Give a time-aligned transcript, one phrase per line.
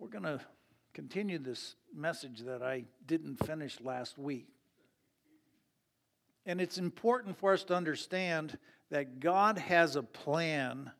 [0.00, 0.40] We're going to
[0.94, 4.48] continue this message that I didn't finish last week.
[6.46, 8.56] And it's important for us to understand
[8.90, 10.90] that God has a plan,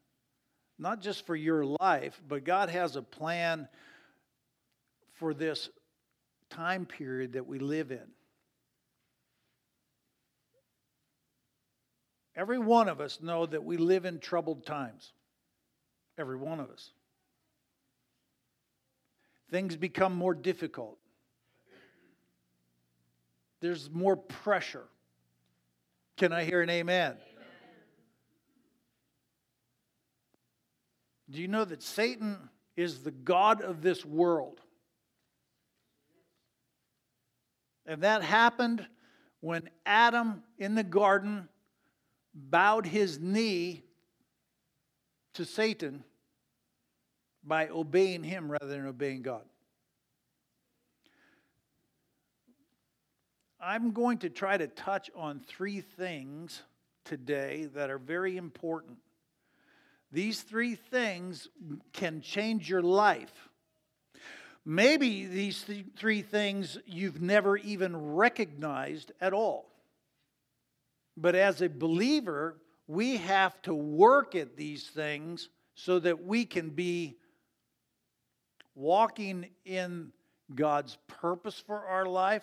[0.79, 3.69] not just for your life, but God has a plan
[5.15, 5.71] for this
[6.51, 8.07] time period that we live in.
[12.37, 15.15] Every one of us know that we live in troubled times.
[16.19, 16.91] Every one of us.
[19.51, 20.99] Things become more difficult.
[23.61, 24.87] There's more pressure.
[26.17, 27.13] Can I hear an amen?
[27.13, 27.19] amen?
[31.31, 32.37] Do you know that Satan
[32.77, 34.61] is the God of this world?
[37.87, 38.87] And that happened
[39.41, 41.49] when Adam in the garden
[42.35, 43.83] bowed his knee
[45.35, 46.05] to Satan
[47.45, 49.45] by obeying him rather than obeying God.
[53.61, 56.63] I'm going to try to touch on three things
[57.05, 58.99] today that are very important.
[60.13, 61.49] These three things
[61.93, 63.49] can change your life.
[64.65, 69.71] Maybe these th- three things you've never even recognized at all.
[71.17, 72.57] But as a believer,
[72.87, 77.17] we have to work at these things so that we can be
[78.75, 80.13] walking in
[80.55, 82.43] God's purpose for our life,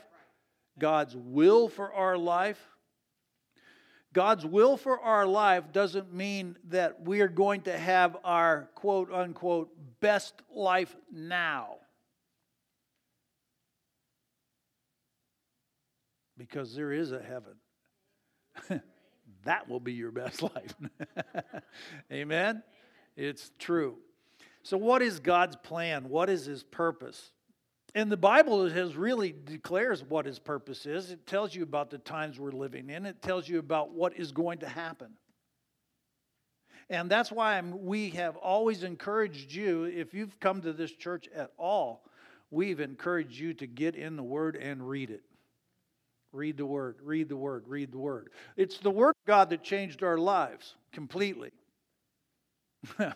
[0.79, 2.59] God's will for our life.
[4.13, 9.11] God's will for our life doesn't mean that we are going to have our quote
[9.11, 9.69] unquote
[9.99, 11.75] best life now.
[16.37, 17.53] Because there is a heaven.
[19.43, 20.73] that will be your best life.
[22.11, 22.63] Amen?
[23.15, 23.97] It's true.
[24.67, 26.09] So, what is God's plan?
[26.09, 27.31] What is His purpose?
[27.95, 31.09] And the Bible has really declares what His purpose is.
[31.09, 33.05] It tells you about the times we're living in.
[33.05, 35.13] It tells you about what is going to happen.
[36.89, 41.29] And that's why I'm, we have always encouraged you, if you've come to this church
[41.33, 42.03] at all,
[42.51, 45.23] we've encouraged you to get in the Word and read it.
[46.33, 48.31] Read the Word, read the Word, read the Word.
[48.57, 51.51] It's the Word of God that changed our lives completely.
[52.99, 53.11] uh,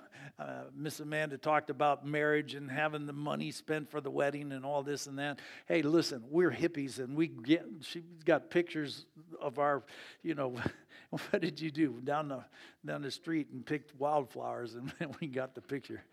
[0.75, 4.83] Miss Amanda talked about marriage and having the money spent for the wedding and all
[4.83, 5.39] this and that.
[5.67, 9.05] Hey, listen, we're hippies and we get, she's got pictures
[9.39, 9.83] of our,
[10.23, 10.55] you know,
[11.09, 11.99] what did you do?
[12.03, 12.43] Down the,
[12.85, 16.03] down the street and picked wildflowers and we got the picture.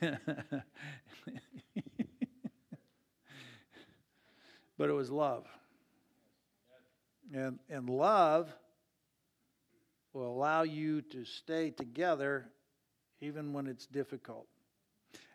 [0.00, 0.20] but
[4.88, 5.46] it was love.
[7.32, 8.52] And, and love
[10.12, 12.50] will allow you to stay together
[13.22, 14.46] even when it's difficult.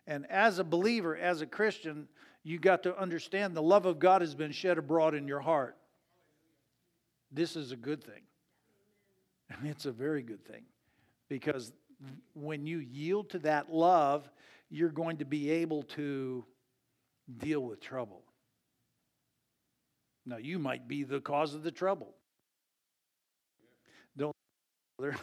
[0.06, 2.06] And as a believer, as a Christian,
[2.44, 5.76] you got to understand the love of God has been shed abroad in your heart.
[7.32, 8.22] This is a good thing.
[9.50, 10.64] And It's a very good thing
[11.28, 11.72] because
[12.34, 14.28] when you yield to that love,
[14.70, 16.44] you're going to be able to
[17.38, 18.22] deal with trouble.
[20.26, 22.14] Now, you might be the cause of the trouble.
[24.16, 24.34] Don't.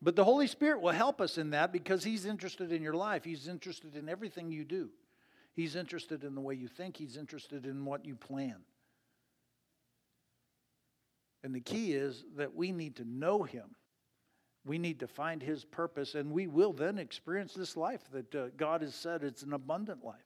[0.00, 3.24] But the Holy Spirit will help us in that because He's interested in your life.
[3.24, 4.90] He's interested in everything you do.
[5.54, 6.96] He's interested in the way you think.
[6.96, 8.56] He's interested in what you plan.
[11.42, 13.74] And the key is that we need to know Him.
[14.64, 18.48] We need to find His purpose, and we will then experience this life that uh,
[18.56, 20.16] God has said it's an abundant life.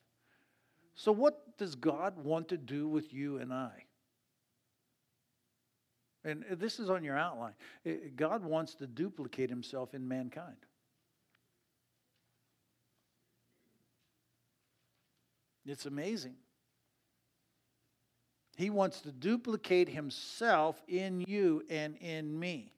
[0.94, 3.84] So, what does God want to do with you and I?
[6.24, 7.54] And this is on your outline.
[8.16, 10.56] God wants to duplicate himself in mankind.
[15.66, 16.34] It's amazing.
[18.56, 22.72] He wants to duplicate himself in you and in me.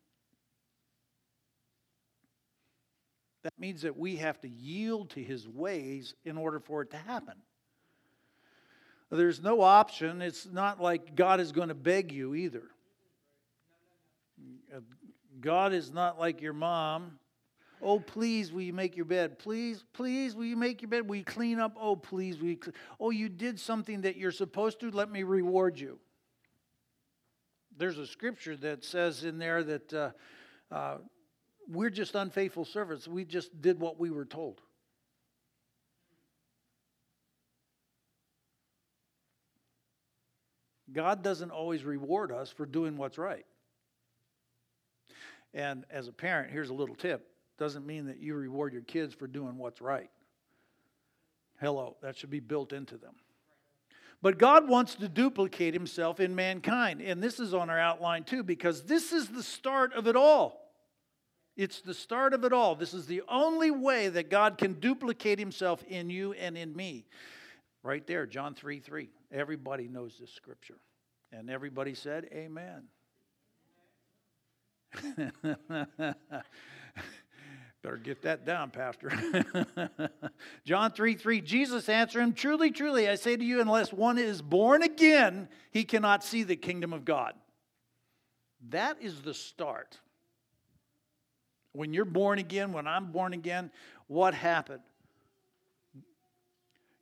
[3.43, 6.97] That means that we have to yield to his ways in order for it to
[6.97, 7.35] happen.
[9.11, 10.23] There's no option.
[10.23, 12.63] It's not like God is going to beg you either.
[15.41, 17.19] God is not like your mom.
[17.83, 19.39] Oh, please, will you make your bed?
[19.39, 21.07] Please, please, will you make your bed?
[21.07, 21.77] Will you clean up?
[21.79, 22.57] Oh, please, will you?
[22.57, 22.75] Clean?
[22.99, 24.91] Oh, you did something that you're supposed to.
[24.91, 25.99] Let me reward you.
[27.77, 30.11] There's a scripture that says in there that uh,
[30.71, 30.97] uh,
[31.69, 33.09] we're just unfaithful servants.
[33.09, 34.61] We just did what we were told.
[40.93, 43.45] God doesn't always reward us for doing what's right.
[45.55, 49.15] And as a parent, here's a little tip doesn't mean that you reward your kids
[49.15, 50.11] for doing what's right.
[51.61, 53.15] Hello, that should be built into them.
[54.21, 57.01] But God wants to duplicate himself in mankind.
[57.01, 60.73] And this is on our outline too, because this is the start of it all.
[61.57, 62.75] It's the start of it all.
[62.75, 67.07] This is the only way that God can duplicate himself in you and in me.
[67.85, 69.11] Right there, John 3 3.
[69.31, 70.79] Everybody knows this scripture.
[71.31, 72.85] And everybody said, Amen.
[77.83, 79.13] Better get that down, Pastor.
[80.65, 84.41] John 3 3, Jesus answered him, Truly, truly, I say to you, unless one is
[84.41, 87.35] born again, he cannot see the kingdom of God.
[88.71, 89.99] That is the start.
[91.73, 93.71] When you're born again, when I'm born again,
[94.07, 94.83] what happened?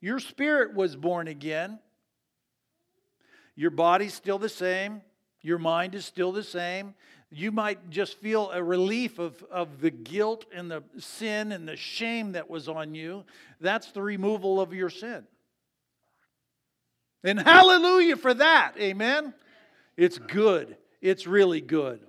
[0.00, 1.78] Your spirit was born again.
[3.54, 5.02] Your body's still the same.
[5.42, 6.94] Your mind is still the same.
[7.34, 11.76] You might just feel a relief of, of the guilt and the sin and the
[11.76, 13.25] shame that was on you.
[13.58, 15.25] That's the removal of your sin.
[17.25, 18.75] And hallelujah for that.
[18.79, 19.32] Amen.
[19.96, 20.76] It's good.
[21.00, 22.00] It's really good.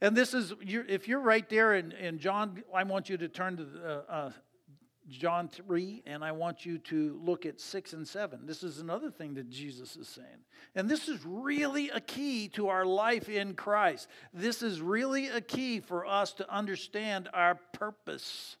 [0.00, 3.56] And this is, if you're right there in, in John, I want you to turn
[3.56, 4.30] to uh, uh,
[5.08, 8.46] John 3, and I want you to look at 6 and 7.
[8.46, 10.26] This is another thing that Jesus is saying.
[10.74, 14.08] And this is really a key to our life in Christ.
[14.32, 18.56] This is really a key for us to understand our purpose.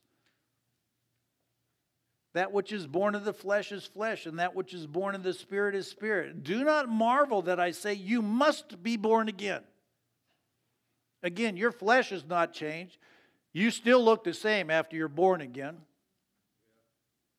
[2.34, 5.22] That which is born of the flesh is flesh, and that which is born of
[5.22, 6.42] the spirit is spirit.
[6.42, 9.62] Do not marvel that I say you must be born again.
[11.22, 12.98] Again, your flesh has not changed.
[13.54, 15.78] You still look the same after you're born again.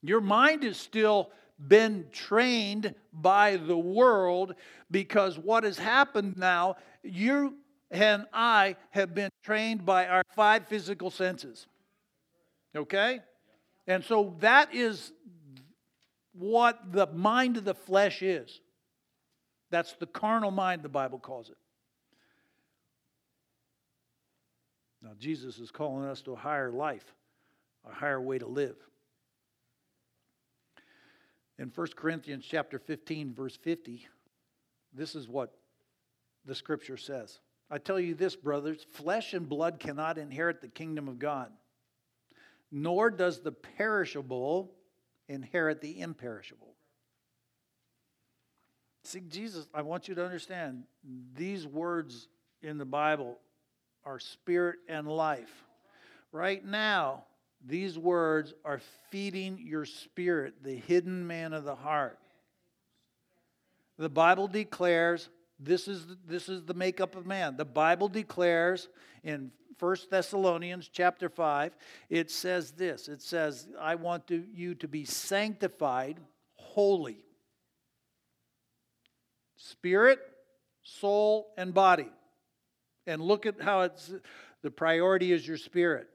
[0.07, 1.31] Your mind has still
[1.67, 4.55] been trained by the world
[4.91, 7.55] because what has happened now, you
[7.91, 11.67] and I have been trained by our five physical senses.
[12.75, 13.19] Okay?
[13.87, 15.13] And so that is
[16.33, 18.59] what the mind of the flesh is.
[19.71, 21.57] That's the carnal mind, the Bible calls it.
[25.01, 27.13] Now, Jesus is calling us to a higher life,
[27.87, 28.75] a higher way to live.
[31.57, 34.07] In 1 Corinthians chapter 15 verse 50,
[34.93, 35.53] this is what
[36.45, 37.39] the scripture says.
[37.69, 41.51] I tell you this, brothers, flesh and blood cannot inherit the kingdom of God,
[42.71, 44.71] nor does the perishable
[45.27, 46.75] inherit the imperishable.
[49.03, 50.83] See, Jesus, I want you to understand
[51.35, 52.27] these words
[52.61, 53.37] in the Bible
[54.03, 55.63] are spirit and life.
[56.31, 57.23] Right now,
[57.67, 58.79] these words are
[59.09, 62.19] feeding your spirit, the hidden man of the heart.
[63.97, 65.29] The Bible declares
[65.59, 67.55] this is, this is the makeup of man.
[67.57, 68.89] The Bible declares
[69.23, 71.75] in 1 Thessalonians chapter 5,
[72.09, 76.19] it says this it says, I want to, you to be sanctified,
[76.55, 77.23] holy.
[79.57, 80.19] Spirit,
[80.83, 82.09] soul, and body.
[83.07, 84.13] And look at how it's
[84.61, 86.09] the priority is your spirit.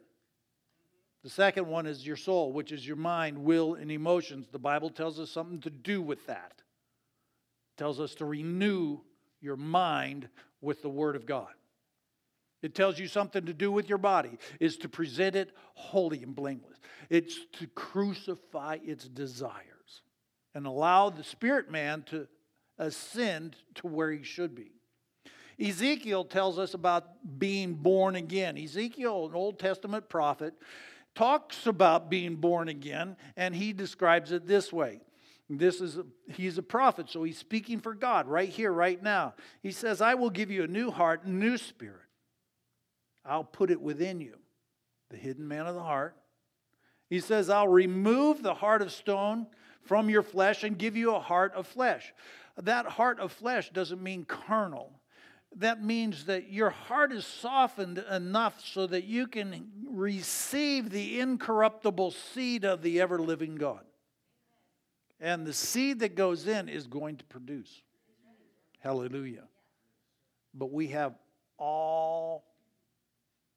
[1.23, 4.49] The second one is your soul, which is your mind, will, and emotions.
[4.51, 6.53] The Bible tells us something to do with that.
[6.57, 9.01] It tells us to renew
[9.41, 10.29] your mind
[10.61, 11.53] with the Word of God.
[12.63, 16.35] It tells you something to do with your body, is to present it holy and
[16.35, 16.79] blameless.
[17.09, 20.03] It's to crucify its desires
[20.55, 22.29] and allow the spirit man to
[22.79, 24.73] ascend to where he should be.
[25.59, 28.57] Ezekiel tells us about being born again.
[28.57, 30.55] Ezekiel, an Old Testament prophet,
[31.15, 35.01] talks about being born again, and he describes it this way.
[35.49, 35.99] This is
[36.29, 39.35] he's a prophet, so he's speaking for God right here, right now.
[39.63, 41.97] He says, I will give you a new heart, new spirit.
[43.25, 44.37] I'll put it within you,
[45.11, 46.17] the hidden man of the heart.
[47.09, 49.49] He says, I'll remove the heart of stone
[49.83, 52.13] from your flesh and give you a heart of flesh.
[52.57, 55.00] That heart of flesh doesn't mean carnal
[55.57, 62.13] that means that your heart is softened enough so that you can receive the incorruptible
[62.13, 63.85] seed of the ever living God.
[65.21, 67.83] And the seed that goes in is going to produce.
[68.79, 69.45] Hallelujah.
[70.55, 71.15] But we have
[71.59, 72.45] all,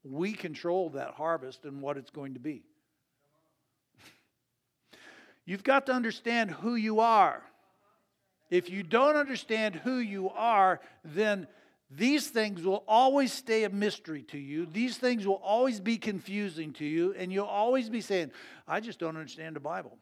[0.02, 2.64] we control that harvest and what it's going to be.
[5.46, 7.42] You've got to understand who you are.
[8.50, 11.46] If you don't understand who you are, then
[11.90, 14.66] these things will always stay a mystery to you.
[14.66, 18.32] These things will always be confusing to you, and you'll always be saying,
[18.66, 19.98] I just don't understand the Bible.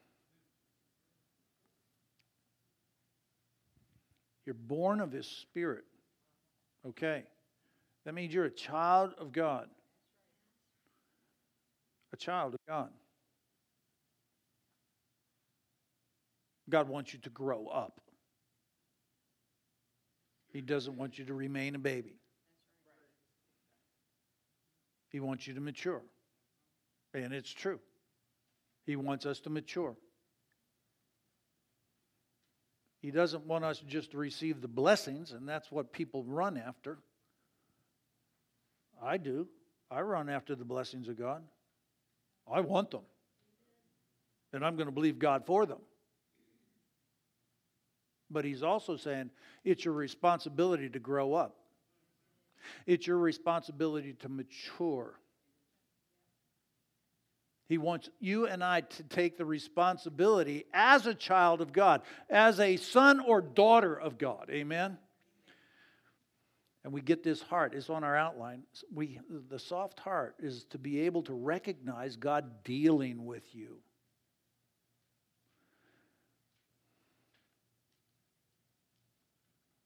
[4.46, 5.84] You're born of His Spirit.
[6.88, 7.24] Okay.
[8.04, 9.68] That means you're a child of God.
[12.12, 12.90] a child of God.
[16.68, 18.00] God wants you to grow up.
[20.52, 22.14] He doesn't want you to remain a baby.
[25.08, 26.02] He wants you to mature.
[27.14, 27.80] And it's true.
[28.84, 29.94] He wants us to mature.
[33.00, 36.98] He doesn't want us just to receive the blessings, and that's what people run after.
[39.02, 39.48] I do.
[39.90, 41.42] I run after the blessings of God.
[42.50, 43.02] I want them.
[44.52, 45.80] And I'm going to believe God for them.
[48.32, 49.30] But he's also saying
[49.64, 51.56] it's your responsibility to grow up,
[52.86, 55.18] it's your responsibility to mature.
[57.68, 62.60] He wants you and I to take the responsibility as a child of God, as
[62.60, 64.50] a son or daughter of God.
[64.50, 64.98] Amen?
[66.84, 68.64] And we get this heart, it's on our outline.
[68.92, 73.78] We, the soft heart is to be able to recognize God dealing with you.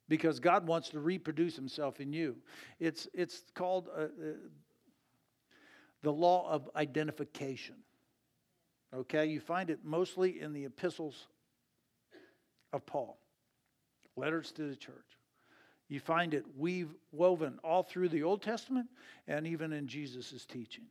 [0.09, 2.37] Because God wants to reproduce himself in you.
[2.79, 4.07] It's, it's called uh, uh,
[6.03, 7.77] the law of identification.
[8.95, 11.27] Okay, you find it mostly in the epistles
[12.73, 13.19] of Paul,
[14.17, 14.95] letters to the church.
[15.89, 18.89] You find it weave, woven all through the Old Testament
[19.29, 20.85] and even in Jesus' teaching.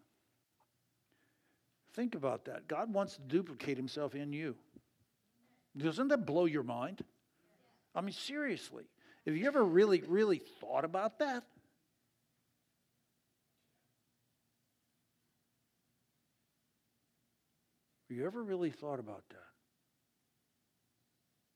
[1.93, 2.67] Think about that.
[2.67, 4.55] God wants to duplicate himself in you.
[5.77, 7.03] Doesn't that blow your mind?
[7.93, 8.83] I mean, seriously.
[9.25, 11.43] Have you ever really, really thought about that?
[18.07, 19.37] Have you ever really thought about that?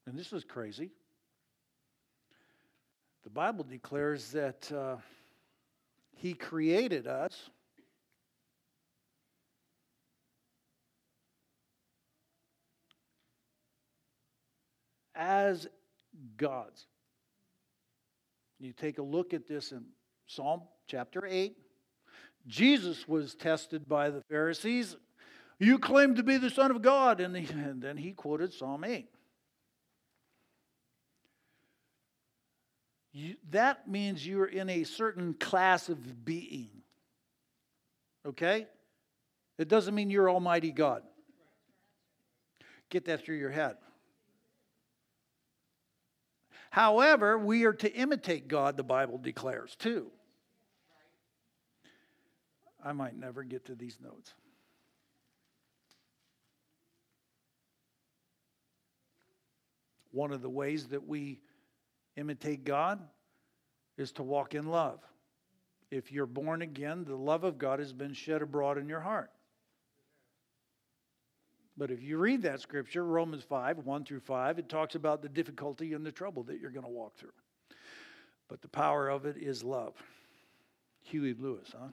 [0.07, 0.89] And this is crazy.
[3.23, 4.95] The Bible declares that uh,
[6.15, 7.51] He created us.
[15.13, 15.67] As
[16.38, 16.88] gods.
[18.60, 19.86] You take a look at this in
[20.28, 21.56] Psalm chapter 8.
[22.48, 24.96] Jesus was tested by the Pharisees.
[25.60, 27.22] You claim to be the Son of God.
[27.22, 29.08] And, and then he quoted Psalm 8.
[33.12, 36.70] You, that means you're in a certain class of being.
[38.25, 38.68] Okay?
[39.58, 41.04] It doesn't mean you're Almighty God.
[42.89, 43.75] Get that through your head.
[46.69, 50.11] However, we are to imitate God, the Bible declares, too.
[52.83, 54.33] I might never get to these notes.
[60.11, 61.39] One of the ways that we
[62.15, 62.99] imitate God
[63.97, 64.99] is to walk in love.
[65.91, 69.31] If you're born again, the love of God has been shed abroad in your heart.
[71.79, 75.29] But if you read that scripture, Romans 5, 1 through 5, it talks about the
[75.29, 77.31] difficulty and the trouble that you're going to walk through.
[78.50, 79.93] But the power of it is love.
[81.03, 81.88] Huey Lewis, huh?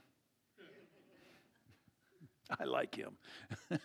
[2.61, 3.17] I like him.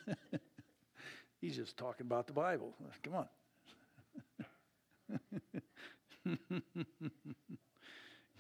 [1.40, 2.74] He's just talking about the Bible.
[3.04, 3.28] Come on.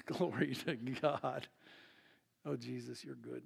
[0.07, 1.47] Glory to God.
[2.43, 3.43] Oh, Jesus, you're good.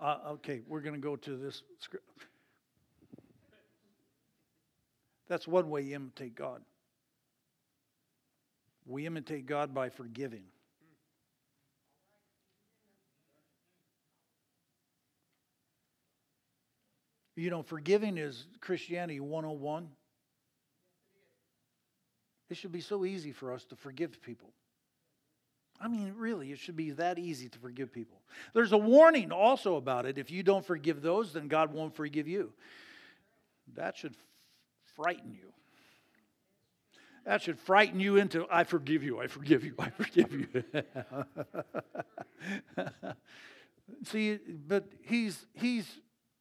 [0.00, 2.06] Uh, okay, we're going to go to this script.
[5.28, 6.62] That's one way you imitate God.
[8.86, 10.42] We imitate God by forgiving.
[17.36, 19.88] You know, forgiving is Christianity 101.
[22.48, 24.50] It should be so easy for us to forgive people.
[25.80, 28.20] I mean, really, it should be that easy to forgive people.
[28.52, 30.18] There's a warning also about it.
[30.18, 32.52] If you don't forgive those, then God won't forgive you.
[33.76, 34.14] That should
[34.94, 35.52] frighten you.
[37.24, 40.64] That should frighten you into, I forgive you, I forgive you, I forgive you.
[44.04, 45.86] See, but he's, he's,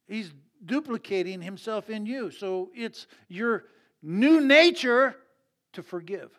[0.07, 0.33] he's
[0.65, 2.31] duplicating himself in you.
[2.31, 3.65] So it's your
[4.01, 5.15] new nature
[5.73, 6.38] to forgive.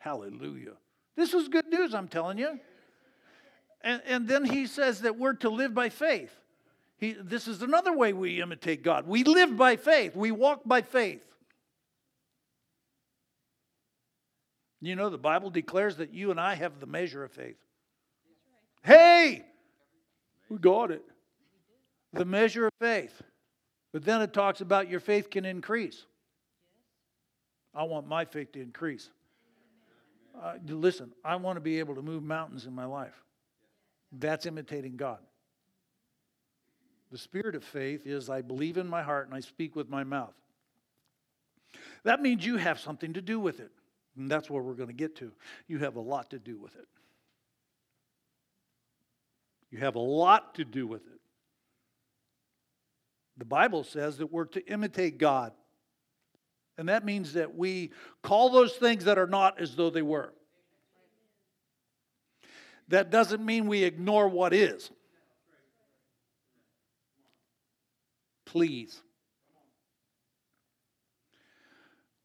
[0.00, 0.72] Hallelujah.
[1.14, 2.58] This is good news, I'm telling you.
[3.82, 6.34] And, and then he says that we're to live by faith.
[6.96, 9.06] He, this is another way we imitate God.
[9.06, 11.24] We live by faith, we walk by faith.
[14.82, 17.58] You know, the Bible declares that you and I have the measure of faith.
[18.82, 19.44] Hey,
[20.48, 21.04] we got it.
[22.14, 23.20] The measure of faith.
[23.92, 26.06] But then it talks about your faith can increase.
[27.74, 29.10] I want my faith to increase.
[30.38, 33.14] Uh, listen, I want to be able to move mountains in my life.
[34.12, 35.18] That's imitating God.
[37.10, 40.04] The spirit of faith is I believe in my heart and I speak with my
[40.04, 40.34] mouth.
[42.04, 43.70] That means you have something to do with it.
[44.16, 45.32] And that's where we're going to get to.
[45.66, 46.86] You have a lot to do with it.
[49.70, 51.20] You have a lot to do with it.
[53.36, 55.52] The Bible says that we're to imitate God.
[56.80, 57.90] And that means that we
[58.22, 60.32] call those things that are not as though they were.
[62.88, 64.90] That doesn't mean we ignore what is.
[68.46, 69.02] Please.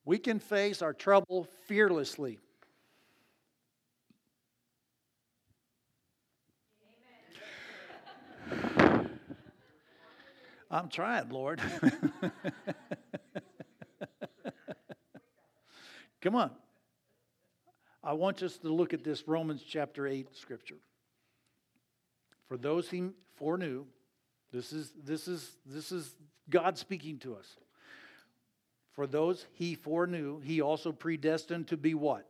[0.05, 2.39] We can face our trouble fearlessly.
[10.71, 11.61] I'm trying, Lord.
[16.25, 16.49] Come on.
[18.03, 20.79] I want us to look at this Romans chapter 8 scripture.
[22.47, 23.85] For those he foreknew,
[24.51, 26.15] this is, this is, this is
[26.49, 27.45] God speaking to us.
[28.93, 32.27] For those he foreknew, he also predestined to be what?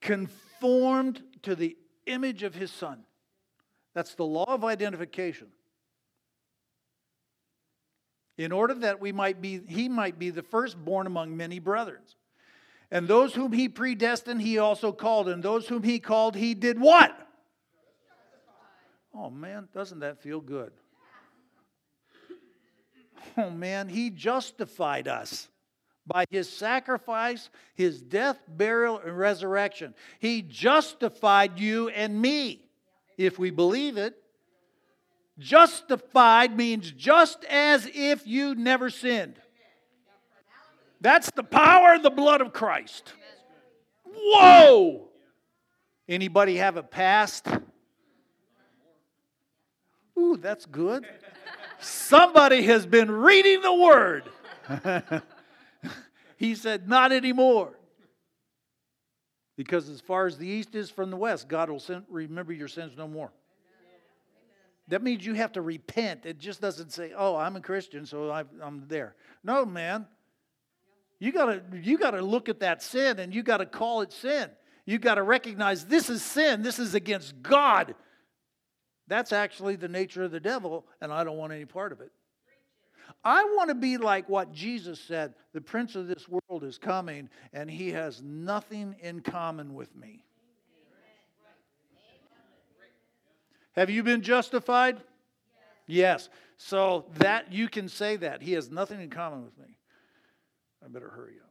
[0.00, 3.00] Conformed to the image of his son.
[3.92, 5.48] That's the law of identification.
[8.40, 12.16] In order that we might be, he might be the firstborn among many brothers.
[12.90, 15.28] And those whom he predestined, he also called.
[15.28, 17.14] And those whom he called, he did what?
[19.14, 20.72] Oh man, doesn't that feel good?
[23.36, 25.48] Oh man, he justified us
[26.06, 29.94] by his sacrifice, his death, burial, and resurrection.
[30.18, 32.62] He justified you and me,
[33.18, 34.19] if we believe it.
[35.40, 39.40] Justified means just as if you never sinned.
[41.00, 43.14] That's the power of the blood of Christ.
[44.04, 45.08] Whoa!
[46.06, 47.48] Anybody have a past?
[50.18, 51.06] Ooh, that's good.
[51.80, 54.24] Somebody has been reading the word.
[56.36, 57.72] he said, Not anymore.
[59.56, 62.68] Because as far as the east is from the west, God will send, remember your
[62.68, 63.32] sins no more.
[64.90, 66.26] That means you have to repent.
[66.26, 70.06] It just doesn't say, "Oh, I'm a Christian, so I'm there." No, man.
[71.18, 74.50] You gotta you gotta look at that sin and you gotta call it sin.
[74.86, 76.62] You gotta recognize this is sin.
[76.62, 77.94] This is against God.
[79.06, 82.10] That's actually the nature of the devil, and I don't want any part of it.
[83.24, 87.28] I want to be like what Jesus said the prince of this world is coming,
[87.52, 90.24] and he has nothing in common with me.
[93.72, 95.00] Have you been justified?
[95.86, 96.28] Yes.
[96.56, 98.42] So that you can say that.
[98.42, 99.76] He has nothing in common with me.
[100.84, 101.50] I better hurry up.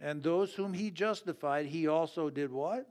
[0.00, 2.86] And those whom he justified, he also did what?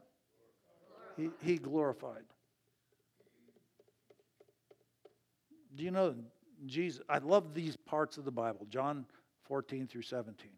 [1.17, 2.23] he, he glorified.
[5.75, 6.15] Do you know
[6.65, 7.01] Jesus?
[7.09, 9.05] I love these parts of the Bible, John
[9.47, 10.49] 14 through 17.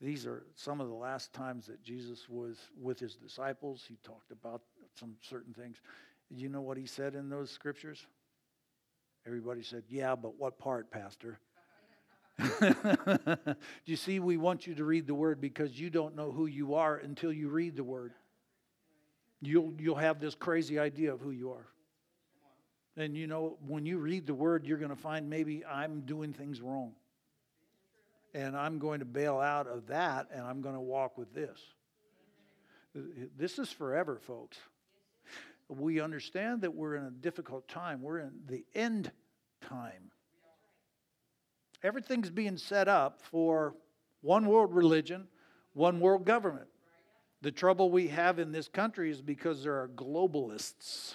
[0.00, 3.84] These are some of the last times that Jesus was with his disciples.
[3.86, 4.62] He talked about
[4.98, 5.78] some certain things.
[6.30, 8.06] You know what he said in those scriptures?
[9.26, 11.38] Everybody said, Yeah, but what part, Pastor?
[12.60, 16.46] Do you see, we want you to read the word because you don't know who
[16.46, 18.12] you are until you read the word
[19.40, 21.66] you'll, you'll have this crazy idea of who you are.
[22.96, 26.32] And you know, when you read the word, you're going to find maybe I'm doing
[26.32, 26.92] things wrong.
[28.34, 31.58] And I'm going to bail out of that and I'm going to walk with this.
[33.36, 34.58] This is forever, folks.
[35.68, 38.00] We understand that we're in a difficult time.
[38.00, 39.10] We're in the end
[39.60, 40.10] time.
[41.82, 43.74] Everything's being set up for
[44.22, 45.28] one world religion,
[45.74, 46.68] one world government.
[47.42, 51.14] The trouble we have in this country is because there are globalists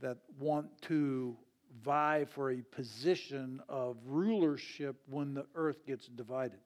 [0.00, 1.36] that want to
[1.82, 6.60] vie for a position of rulership when the earth gets divided.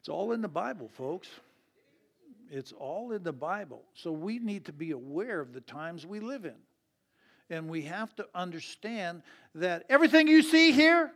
[0.00, 1.28] It's all in the Bible, folks.
[2.54, 3.82] It's all in the Bible.
[3.94, 6.54] So we need to be aware of the times we live in.
[7.50, 9.22] And we have to understand
[9.56, 11.10] that everything you see here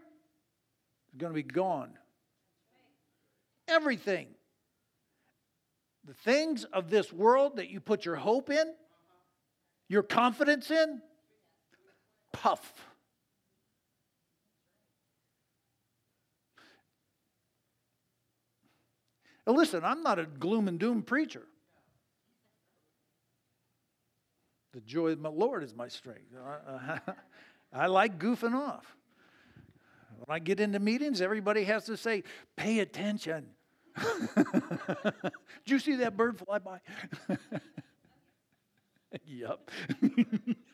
[1.13, 1.91] is going to be gone.
[3.69, 4.27] Everything
[6.05, 8.73] the things of this world that you put your hope in,
[9.89, 11.03] your confidence in,
[12.33, 12.73] puff.
[19.49, 21.43] Now listen, I'm not a gloom and doom preacher.
[24.75, 26.35] The joy of my Lord is my strength.
[27.73, 28.95] I, like goofing off.
[30.19, 32.25] When I get into meetings, everybody has to say,
[32.57, 33.47] pay attention.
[34.37, 35.15] Did
[35.65, 36.81] you see that bird fly by?
[39.27, 39.71] yep.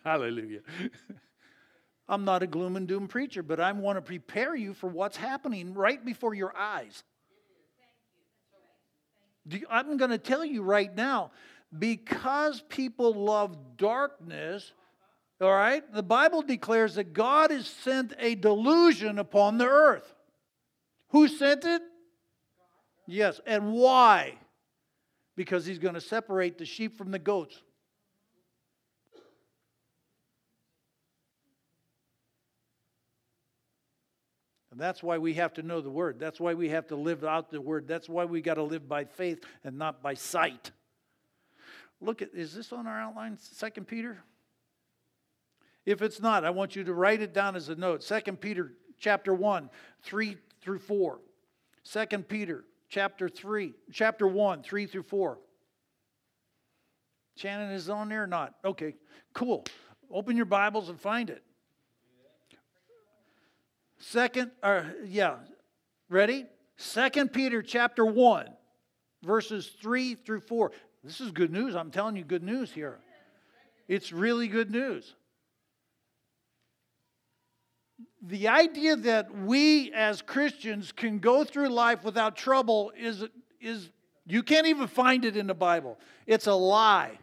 [0.04, 0.60] Hallelujah.
[2.08, 5.16] I'm not a gloom and doom preacher, but I want to prepare you for what's
[5.16, 7.04] happening right before your eyes.
[9.70, 11.30] I'm going to tell you right now
[11.76, 14.72] because people love darkness,
[15.40, 20.14] all right, the Bible declares that God has sent a delusion upon the earth.
[21.08, 21.82] Who sent it?
[23.06, 23.40] Yes.
[23.46, 24.34] And why?
[25.36, 27.62] Because he's going to separate the sheep from the goats.
[34.74, 36.18] And that's why we have to know the word.
[36.18, 37.86] That's why we have to live out the word.
[37.86, 40.72] That's why we got to live by faith and not by sight.
[42.00, 43.38] Look at is this on our outline?
[43.38, 44.18] Second Peter?
[45.86, 48.02] If it's not, I want you to write it down as a note.
[48.02, 49.70] Second Peter chapter 1,
[50.02, 51.20] 3 through 4.
[51.84, 55.38] Second Peter chapter 3, chapter 1, 3 through 4.
[57.36, 58.56] Shannon is on there or not?
[58.64, 58.96] Okay,
[59.34, 59.64] cool.
[60.10, 61.44] Open your Bibles and find it.
[64.10, 65.36] Second, or yeah,
[66.10, 66.44] ready?
[66.76, 68.48] Second Peter chapter 1,
[69.22, 70.72] verses 3 through 4.
[71.02, 71.74] This is good news.
[71.74, 72.98] I'm telling you good news here.
[73.88, 75.14] It's really good news.
[78.22, 83.24] The idea that we as Christians can go through life without trouble is,
[83.60, 83.90] is
[84.26, 85.98] you can't even find it in the Bible.
[86.26, 87.18] It's a lie.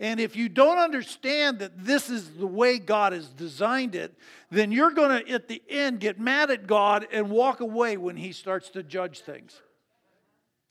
[0.00, 4.14] And if you don't understand that this is the way God has designed it,
[4.50, 8.16] then you're going to, at the end, get mad at God and walk away when
[8.16, 9.60] He starts to judge things.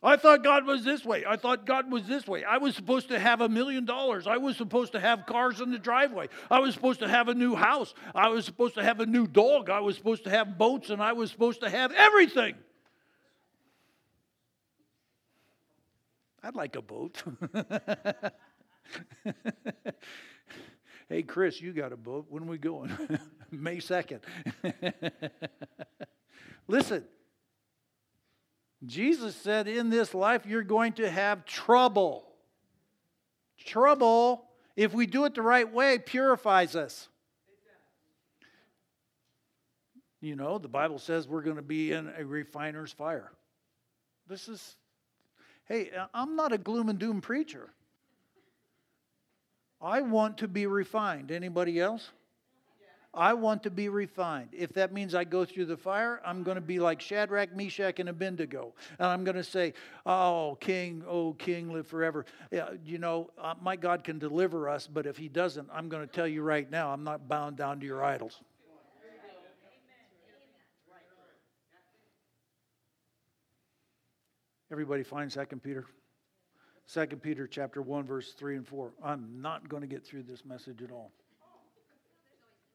[0.02, 1.26] I thought God was this way.
[1.28, 2.44] I thought God was this way.
[2.46, 4.28] I was supposed to have a million dollars.
[4.28, 6.30] I was supposed to have cars in the driveway.
[6.50, 7.94] I was supposed to have a new house.
[8.14, 9.70] I was supposed to have a new dog.
[9.70, 12.56] I was supposed to have boats and I was supposed to have everything.
[16.44, 17.22] I'd like a boat.
[21.10, 22.28] hey, Chris, you got a boat.
[22.30, 22.96] When are we going?
[23.52, 24.22] May 2nd.
[26.68, 27.04] Listen,
[28.86, 32.24] Jesus said, In this life, you're going to have trouble.
[33.66, 34.46] Trouble,
[34.76, 37.10] if we do it the right way, purifies us.
[40.22, 43.32] You know, the Bible says we're going to be in a refiner's fire.
[44.28, 44.76] This is,
[45.66, 47.70] hey, I'm not a gloom and doom preacher.
[49.82, 51.32] I want to be refined.
[51.32, 52.10] Anybody else?
[53.14, 54.50] I want to be refined.
[54.52, 58.00] If that means I go through the fire, I'm going to be like Shadrach, Meshach,
[58.00, 58.76] and Abednego.
[59.00, 59.74] And I'm going to say,
[60.06, 62.26] Oh, King, oh, King, live forever.
[62.52, 66.06] Yeah, you know, uh, my God can deliver us, but if He doesn't, I'm going
[66.06, 68.42] to tell you right now, I'm not bound down to your idols.
[74.70, 75.86] Everybody find Second Peter?
[76.94, 78.94] 2 Peter chapter 1 verse 3 and 4.
[79.04, 81.12] I'm not going to get through this message at all.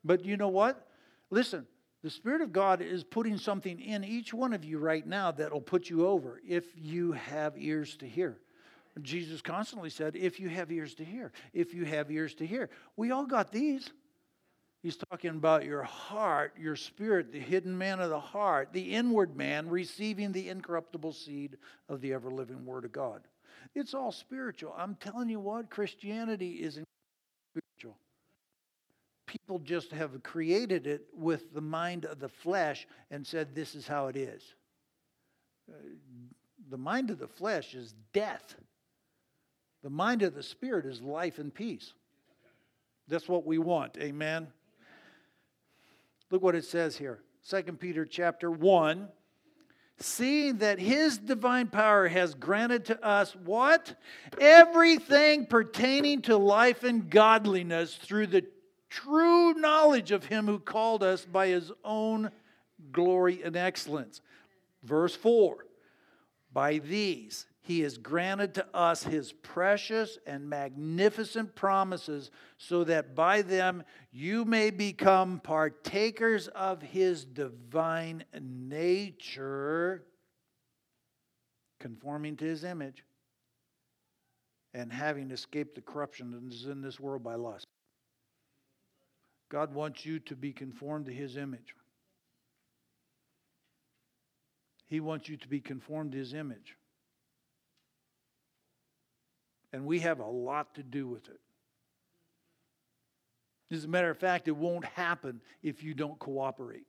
[0.05, 0.87] But you know what?
[1.31, 1.67] Listen,
[2.03, 5.61] the Spirit of God is putting something in each one of you right now that'll
[5.61, 8.39] put you over if you have ears to hear.
[9.01, 12.69] Jesus constantly said, if you have ears to hear, if you have ears to hear.
[12.97, 13.91] We all got these.
[14.83, 19.37] He's talking about your heart, your spirit, the hidden man of the heart, the inward
[19.37, 21.57] man receiving the incorruptible seed
[21.89, 23.23] of the ever living Word of God.
[23.75, 24.75] It's all spiritual.
[24.77, 26.79] I'm telling you what, Christianity is
[27.53, 27.97] spiritual.
[29.27, 33.87] People just have created it with the mind of the flesh and said, this is
[33.87, 34.43] how it is.
[35.71, 35.77] Uh,
[36.71, 38.57] the mind of the flesh is death.
[39.83, 41.93] The mind of the spirit is life and peace.
[43.09, 43.97] That's what we want.
[43.99, 44.49] Amen.
[46.31, 47.21] Look what it says here.
[47.49, 49.09] 2 Peter chapter 1
[49.99, 53.95] seeing that his divine power has granted to us what?
[54.41, 58.45] Everything pertaining to life and godliness through the
[58.89, 62.31] true knowledge of him who called us by his own
[62.91, 64.21] glory and excellence.
[64.83, 65.67] Verse 4
[66.53, 73.41] By these he has granted to us his precious and magnificent promises, so that by
[73.41, 80.05] them you may become partakers of his divine nature,
[81.79, 83.05] conforming to his image,
[84.75, 87.67] and having escaped the corruption that is in this world by lust.
[89.51, 91.77] God wants you to be conformed to his image.
[94.89, 96.77] He wants you to be conformed to his image.
[99.73, 101.41] And we have a lot to do with it.
[103.71, 106.85] As a matter of fact, it won't happen if you don't cooperate.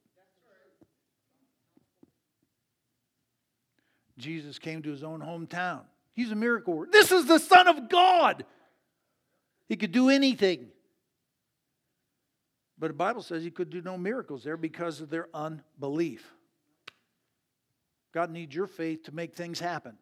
[4.17, 5.81] Jesus came to his own hometown.
[6.13, 6.91] He's a miracle worker.
[6.91, 8.45] This is the Son of God.
[9.67, 10.67] He could do anything.
[12.77, 16.33] But the Bible says he could do no miracles there because of their unbelief.
[18.13, 19.97] God needs your faith to make things happen.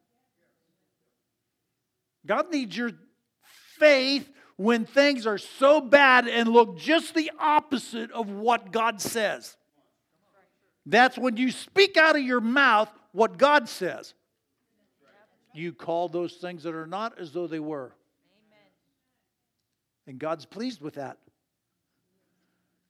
[2.26, 2.92] God needs your
[3.78, 9.58] faith when things are so bad and look just the opposite of what God says.
[10.86, 14.14] That's when you speak out of your mouth what God says.
[15.54, 17.94] You call those things that are not as though they were.
[20.08, 21.18] And God's pleased with that.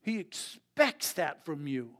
[0.01, 1.91] He expects that from you.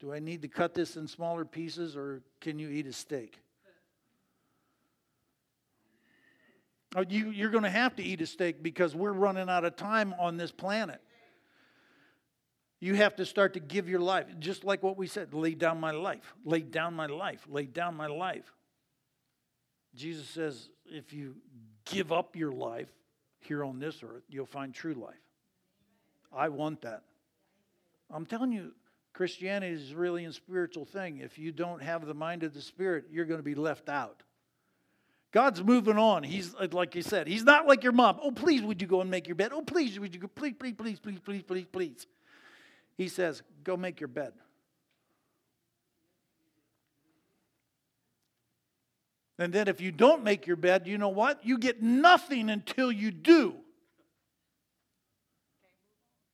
[0.00, 3.38] Do I need to cut this in smaller pieces or can you eat a steak?
[6.96, 9.76] Oh, you, you're going to have to eat a steak because we're running out of
[9.76, 11.00] time on this planet.
[12.80, 15.78] You have to start to give your life, just like what we said lay down
[15.78, 18.50] my life, lay down my life, lay down my life.
[19.94, 21.36] Jesus says, if you
[21.84, 22.88] give up your life
[23.38, 25.14] here on this earth, you'll find true life.
[26.32, 27.02] I want that.
[28.12, 28.72] I'm telling you,
[29.12, 31.18] Christianity is really a spiritual thing.
[31.18, 34.22] If you don't have the mind of the Spirit, you're going to be left out.
[35.32, 36.22] God's moving on.
[36.22, 38.18] He's like you said, he's not like your mom.
[38.22, 39.52] Oh, please, would you go and make your bed?
[39.54, 40.26] Oh, please, would you go?
[40.26, 42.06] Please, please, please, please, please, please, please.
[42.96, 44.32] He says, go make your bed.
[49.38, 51.46] And then if you don't make your bed, you know what?
[51.46, 53.54] You get nothing until you do.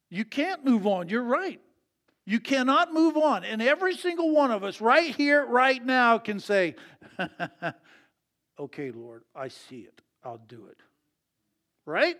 [0.09, 1.09] You can't move on.
[1.09, 1.61] You're right.
[2.27, 3.45] You cannot move on.
[3.45, 6.75] And every single one of us, right here, right now, can say,
[8.59, 10.01] Okay, Lord, I see it.
[10.25, 10.79] I'll do it.
[11.85, 12.17] Right?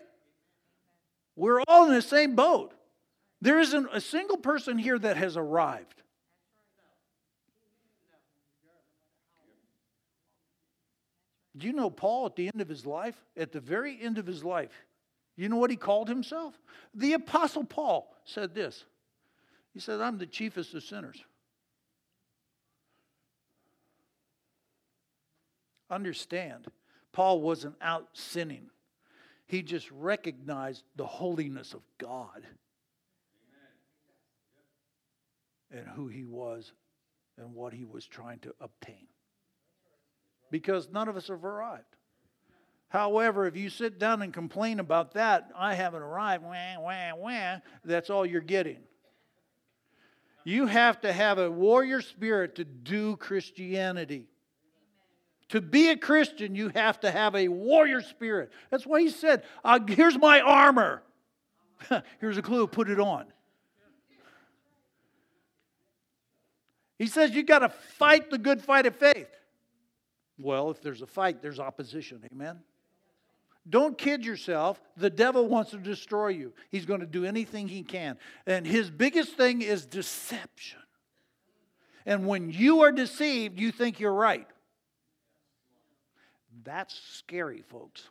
[1.35, 2.73] We're all in the same boat.
[3.41, 6.01] There isn't a single person here that has arrived.
[11.55, 13.15] Do you know Paul at the end of his life?
[13.35, 14.71] At the very end of his life,
[15.35, 16.53] you know what he called himself?
[16.93, 18.85] The Apostle Paul said this.
[19.77, 21.23] He said, I'm the chiefest of sinners.
[25.91, 26.65] Understand,
[27.11, 28.71] Paul wasn't out sinning.
[29.45, 32.47] He just recognized the holiness of God
[35.69, 36.71] and who he was
[37.37, 39.05] and what he was trying to obtain.
[40.49, 41.95] Because none of us have arrived.
[42.89, 47.57] However, if you sit down and complain about that, I haven't arrived, wah, wah, wah,
[47.85, 48.79] that's all you're getting.
[50.47, 54.29] You have to have a warrior spirit to do Christianity.
[55.49, 58.53] To be a Christian, you have to have a warrior spirit.
[58.69, 61.03] That's why he said, uh, Here's my armor.
[62.21, 63.25] Here's a clue, put it on.
[66.97, 69.27] He says, You got to fight the good fight of faith.
[70.39, 72.21] Well, if there's a fight, there's opposition.
[72.31, 72.61] Amen?
[73.69, 74.81] Don't kid yourself.
[74.95, 76.53] The devil wants to destroy you.
[76.69, 78.17] He's going to do anything he can.
[78.45, 80.79] And his biggest thing is deception.
[82.05, 84.47] And when you are deceived, you think you're right.
[86.63, 88.03] That's scary, folks.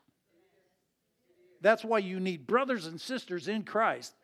[1.62, 4.14] That's why you need brothers and sisters in Christ.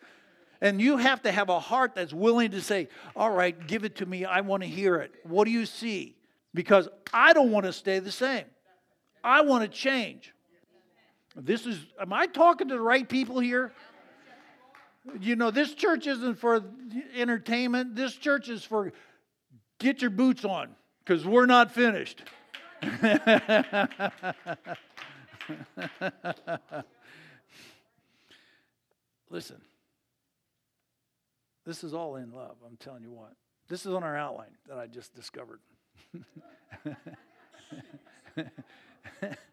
[0.60, 3.96] And you have to have a heart that's willing to say, All right, give it
[3.96, 4.24] to me.
[4.24, 5.12] I want to hear it.
[5.24, 6.16] What do you see?
[6.54, 8.44] Because I don't want to stay the same.
[9.24, 10.32] I want to change.
[11.36, 13.72] This is, am I talking to the right people here?
[15.20, 16.62] You know, this church isn't for
[17.16, 17.96] entertainment.
[17.96, 18.92] This church is for
[19.78, 22.22] get your boots on because we're not finished.
[29.30, 29.60] Listen,
[31.64, 33.32] this is all in love, I'm telling you what.
[33.68, 35.60] This is on our outline that I just discovered.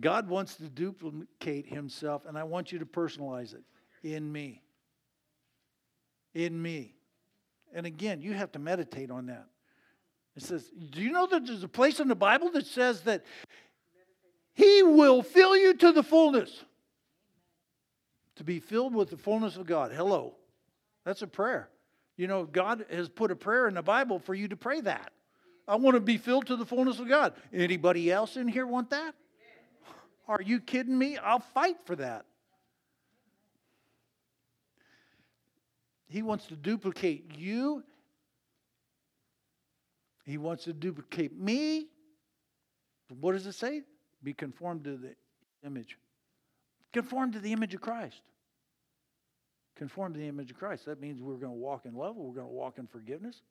[0.00, 3.62] God wants to duplicate himself, and I want you to personalize it
[4.02, 4.62] in me.
[6.34, 6.94] In me.
[7.74, 9.46] And again, you have to meditate on that.
[10.36, 13.24] It says, Do you know that there's a place in the Bible that says that
[14.54, 16.64] He will fill you to the fullness?
[18.36, 19.92] To be filled with the fullness of God.
[19.92, 20.34] Hello.
[21.04, 21.68] That's a prayer.
[22.16, 25.12] You know, God has put a prayer in the Bible for you to pray that.
[25.66, 27.34] I want to be filled to the fullness of God.
[27.52, 29.14] Anybody else in here want that?
[30.26, 31.18] Are you kidding me?
[31.18, 32.24] I'll fight for that.
[36.08, 37.82] He wants to duplicate you
[40.24, 41.86] he wants to duplicate me.
[43.20, 43.82] What does it say?
[44.22, 45.14] Be conformed to the
[45.64, 45.98] image.
[46.92, 48.22] Conform to the image of Christ.
[49.76, 50.86] Conform to the image of Christ.
[50.86, 53.42] That means we're going to walk in love, we're going to walk in forgiveness.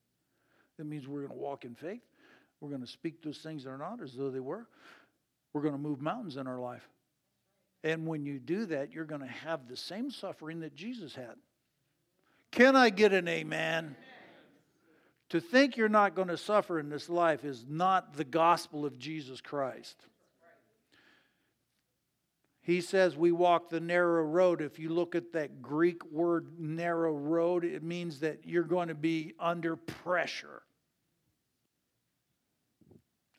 [0.77, 2.01] That means we're going to walk in faith.
[2.59, 4.67] We're going to speak those things that are not as though they were.
[5.53, 6.87] We're going to move mountains in our life.
[7.83, 11.35] And when you do that, you're going to have the same suffering that Jesus had.
[12.51, 13.83] Can I get an amen?
[13.83, 13.95] amen?
[15.29, 18.97] To think you're not going to suffer in this life is not the gospel of
[18.99, 19.97] Jesus Christ.
[22.61, 24.61] He says we walk the narrow road.
[24.61, 28.95] If you look at that Greek word narrow road, it means that you're going to
[28.95, 30.61] be under pressure.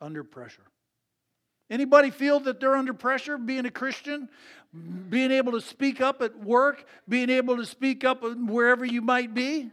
[0.00, 0.64] Under pressure.
[1.70, 4.28] Anybody feel that they're under pressure being a Christian?
[5.08, 9.32] Being able to speak up at work, being able to speak up wherever you might
[9.32, 9.70] be?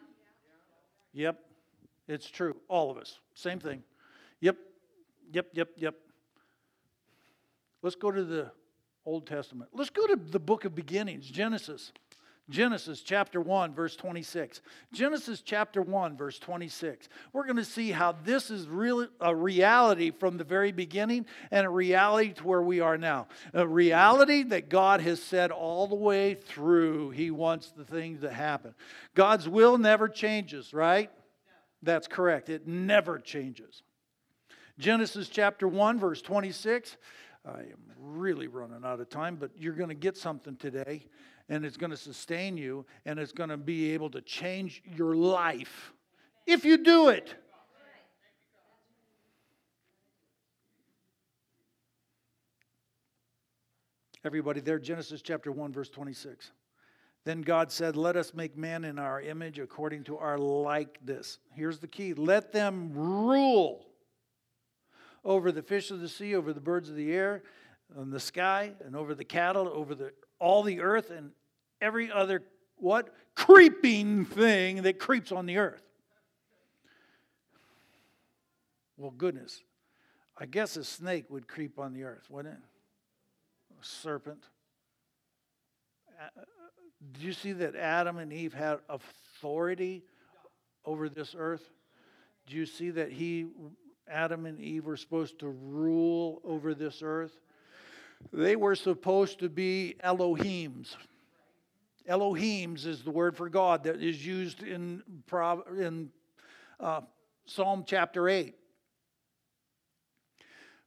[1.13, 1.39] Yep,
[2.07, 2.55] it's true.
[2.67, 3.19] All of us.
[3.33, 3.83] Same thing.
[4.41, 4.57] Yep,
[5.33, 5.95] yep, yep, yep.
[7.81, 8.51] Let's go to the
[9.05, 9.71] Old Testament.
[9.73, 11.91] Let's go to the book of beginnings, Genesis.
[12.49, 14.61] Genesis chapter 1, verse 26.
[14.91, 17.07] Genesis chapter 1, verse 26.
[17.31, 21.65] We're going to see how this is really a reality from the very beginning and
[21.65, 23.27] a reality to where we are now.
[23.53, 27.11] A reality that God has said all the way through.
[27.11, 28.75] He wants the things to happen.
[29.15, 31.09] God's will never changes, right?
[31.81, 32.49] That's correct.
[32.49, 33.83] It never changes.
[34.77, 36.97] Genesis chapter 1, verse 26.
[37.45, 41.05] I am really running out of time, but you're going to get something today,
[41.51, 45.13] and it's going to sustain you, and it's going to be able to change your
[45.13, 45.91] life
[46.47, 47.35] if you do it.
[54.23, 56.51] Everybody there, Genesis chapter 1, verse 26.
[57.25, 61.39] Then God said, Let us make man in our image according to our likeness.
[61.53, 63.87] Here's the key let them rule
[65.25, 67.43] over the fish of the sea, over the birds of the air,
[67.97, 71.31] and the sky, and over the cattle, over the, all the earth, and
[71.81, 72.43] every other
[72.77, 73.13] what?
[73.35, 75.83] Creeping thing that creeps on the earth.
[78.97, 79.63] Well, goodness.
[80.37, 82.61] I guess a snake would creep on the earth, wouldn't it?
[83.79, 84.43] A serpent.
[86.19, 86.41] Uh,
[87.13, 90.03] Do you see that Adam and Eve had authority
[90.85, 91.63] over this earth?
[92.47, 93.47] Do you see that he
[94.11, 97.39] Adam and Eve were supposed to rule over this earth.
[98.33, 100.95] They were supposed to be Elohims.
[102.11, 105.01] Elohims is the word for God that is used in,
[105.77, 106.09] in
[106.77, 107.01] uh,
[107.45, 108.53] Psalm chapter 8.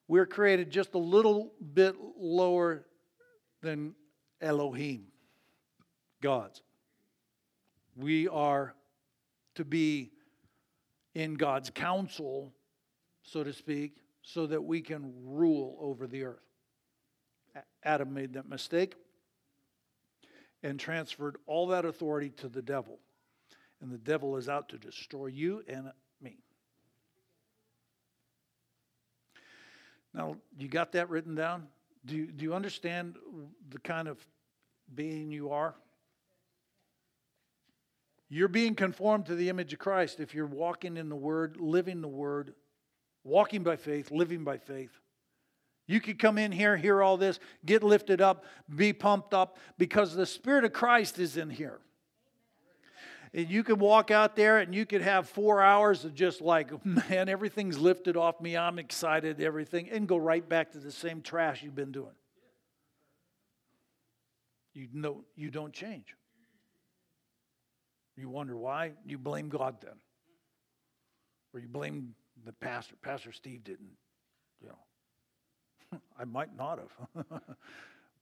[0.07, 2.85] We're created just a little bit lower
[3.63, 3.95] than
[4.43, 5.07] Elohim,
[6.21, 6.63] gods.
[7.97, 8.75] We are
[9.55, 10.11] to be
[11.15, 12.53] in God's counsel
[13.25, 16.43] so to speak, so that we can rule over the earth.
[17.83, 18.95] Adam made that mistake
[20.65, 22.99] and transferred all that authority to the devil.
[23.81, 26.39] And the devil is out to destroy you and me.
[30.15, 31.69] Now, you got that written down?
[32.07, 33.17] Do you, do you understand
[33.69, 34.25] the kind of
[34.95, 35.75] being you are?
[38.31, 42.01] You're being conformed to the image of Christ if you're walking in the Word, living
[42.01, 42.55] the Word,
[43.23, 44.99] walking by faith, living by faith.
[45.87, 48.45] You could come in here, hear all this, get lifted up,
[48.75, 51.79] be pumped up because the Spirit of Christ is in here.
[53.35, 56.71] And you could walk out there and you could have four hours of just like,
[57.11, 58.57] man, everything's lifted off me.
[58.57, 62.15] I'm excited, everything, and go right back to the same trash you've been doing.
[64.73, 66.17] You know you don't change.
[68.17, 68.93] You wonder why?
[69.05, 69.95] You blame God then.
[71.53, 73.97] Or you blame the pastor, Pastor Steve didn't,
[74.61, 74.79] you know.
[76.19, 77.25] I might not have.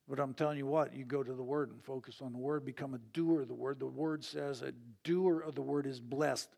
[0.08, 2.64] but I'm telling you what, you go to the Word and focus on the Word,
[2.64, 3.78] become a doer of the Word.
[3.78, 4.72] The Word says a
[5.04, 6.48] doer of the Word is blessed,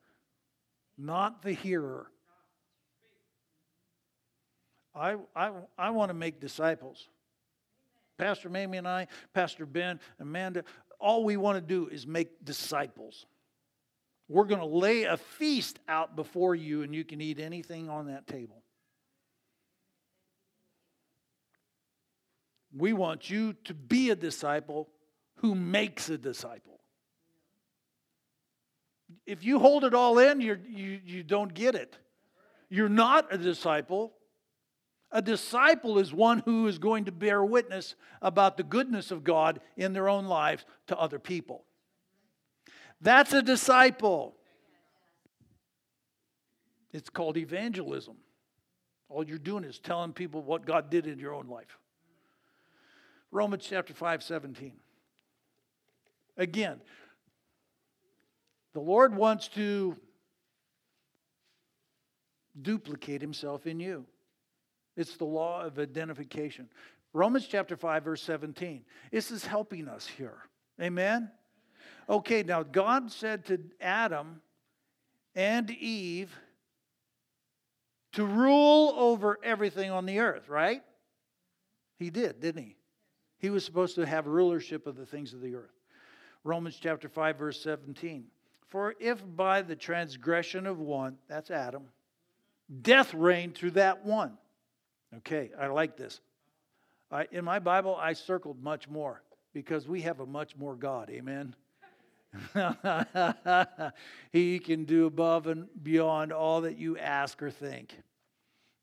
[0.98, 2.06] not the hearer.
[4.94, 7.08] I, I, I want to make disciples.
[8.16, 10.64] Pastor Mamie and I, Pastor Ben, Amanda,
[11.00, 13.26] all we want to do is make disciples.
[14.28, 18.06] We're going to lay a feast out before you, and you can eat anything on
[18.06, 18.63] that table.
[22.76, 24.88] We want you to be a disciple
[25.36, 26.80] who makes a disciple.
[29.26, 31.96] If you hold it all in, you're, you, you don't get it.
[32.68, 34.14] You're not a disciple.
[35.12, 39.60] A disciple is one who is going to bear witness about the goodness of God
[39.76, 41.64] in their own lives to other people.
[43.00, 44.34] That's a disciple.
[46.92, 48.16] It's called evangelism.
[49.08, 51.78] All you're doing is telling people what God did in your own life.
[53.34, 54.72] Romans chapter 5, 17.
[56.36, 56.80] Again,
[58.74, 59.96] The Lord wants to
[62.60, 64.06] duplicate himself in you.
[64.96, 66.68] It's the law of identification.
[67.12, 68.84] Romans chapter 5, verse 17.
[69.10, 70.38] This is helping us here.
[70.80, 71.28] Amen?
[72.08, 74.42] Okay, now God said to Adam
[75.34, 76.32] and Eve
[78.12, 80.82] to rule over everything on the earth, right?
[81.98, 82.76] He did, didn't he?
[83.44, 85.74] He was supposed to have rulership of the things of the earth.
[86.44, 88.24] Romans chapter 5, verse 17.
[88.68, 91.82] For if by the transgression of one, that's Adam,
[92.80, 94.38] death reigned through that one.
[95.18, 96.22] Okay, I like this.
[97.12, 99.20] I, in my Bible, I circled much more
[99.52, 101.10] because we have a much more God.
[101.10, 101.54] Amen.
[104.32, 107.94] he can do above and beyond all that you ask or think.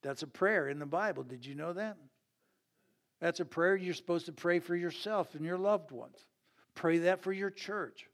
[0.03, 1.23] That's a prayer in the Bible.
[1.23, 1.97] Did you know that?
[3.21, 6.25] That's a prayer you're supposed to pray for yourself and your loved ones.
[6.75, 8.07] Pray that for your church.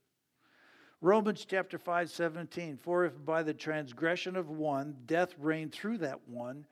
[0.99, 2.77] Romans chapter 5, 17.
[2.77, 6.65] For if by the transgression of one death reigned through that one,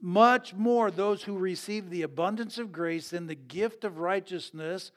[0.00, 4.92] much more those who receive the abundance of grace and the gift of righteousness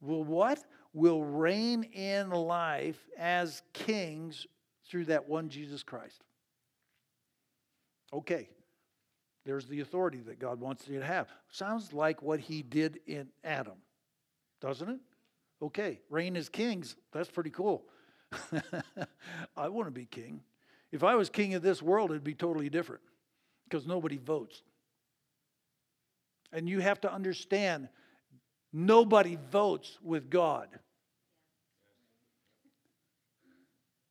[0.00, 0.64] will what?
[0.94, 4.46] Will reign in life as kings
[4.88, 6.22] through that one Jesus Christ.
[8.12, 8.48] Okay,
[9.44, 11.28] there's the authority that God wants you to have.
[11.50, 13.78] Sounds like what he did in Adam,
[14.60, 15.00] doesn't it?
[15.62, 16.96] Okay, reign as kings.
[17.12, 17.84] That's pretty cool.
[19.56, 20.40] I want to be king.
[20.92, 23.02] If I was king of this world, it'd be totally different
[23.64, 24.62] because nobody votes.
[26.52, 27.88] And you have to understand
[28.72, 30.68] nobody votes with God.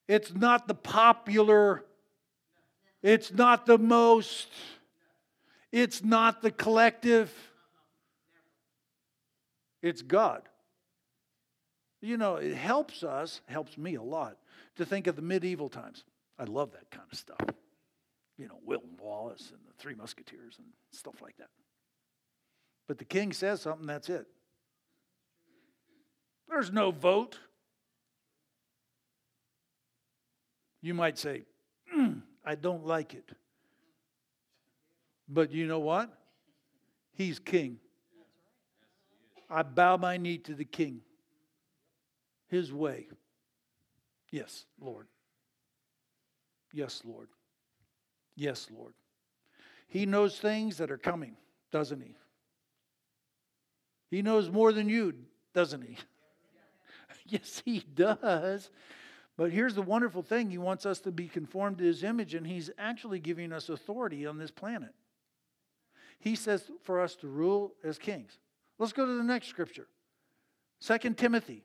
[0.07, 1.85] It's not the popular,
[3.03, 4.47] it's not the most,
[5.71, 7.33] it's not the collective,
[9.81, 10.43] it's God.
[12.01, 14.37] You know, it helps us, helps me a lot,
[14.77, 16.05] to think of the medieval times.
[16.37, 17.41] I love that kind of stuff.
[18.37, 21.49] You know, William Wallace and the Three Musketeers and stuff like that.
[22.87, 24.25] But the king says something, that's it.
[26.47, 27.37] There's no vote.
[30.81, 31.43] You might say,
[31.95, 33.29] mm, I don't like it.
[35.29, 36.11] But you know what?
[37.13, 37.77] He's king.
[39.49, 41.01] I bow my knee to the king
[42.49, 43.07] his way.
[44.31, 45.07] Yes, Lord.
[46.73, 47.29] Yes, Lord.
[48.35, 48.93] Yes, Lord.
[49.87, 51.35] He knows things that are coming,
[51.71, 52.15] doesn't he?
[54.09, 55.13] He knows more than you,
[55.53, 55.97] doesn't he?
[57.25, 58.69] yes, he does.
[59.37, 62.45] But here's the wonderful thing He wants us to be conformed to His image, and
[62.45, 64.93] He's actually giving us authority on this planet.
[66.19, 68.39] He says for us to rule as kings.
[68.77, 69.87] Let's go to the next scripture.
[70.79, 71.63] Second Timothy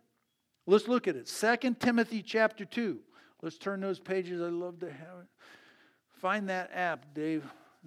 [0.67, 1.29] Let's look at it.
[1.29, 2.99] Second Timothy chapter 2.
[3.43, 4.41] Let's turn those pages.
[4.41, 5.27] I love to have it.
[6.21, 7.45] Find that app, Dave,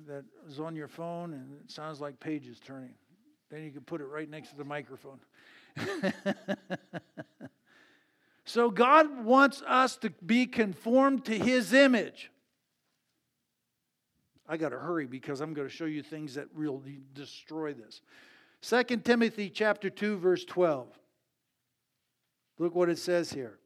[0.08, 2.94] that is on your phone and it sounds like pages turning.
[3.50, 5.20] Then you can put it right next to the microphone.
[8.46, 12.30] so God wants us to be conformed to his image.
[14.48, 18.02] I got to hurry because I'm going to show you things that really destroy this.
[18.62, 20.88] Second Timothy chapter 2 verse 12.
[22.60, 23.60] Look what it says here.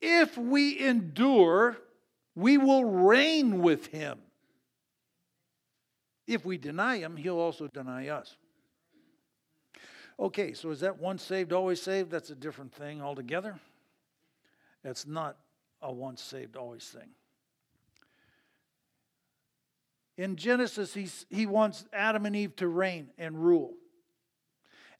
[0.00, 1.76] If we endure,
[2.34, 4.18] we will reign with him.
[6.26, 8.36] If we deny him, he'll also deny us.
[10.18, 12.10] Okay, so is that once saved, always saved?
[12.10, 13.58] That's a different thing altogether.
[14.82, 15.36] That's not
[15.82, 17.08] a once saved, always thing.
[20.16, 23.74] In Genesis, he's, he wants Adam and Eve to reign and rule.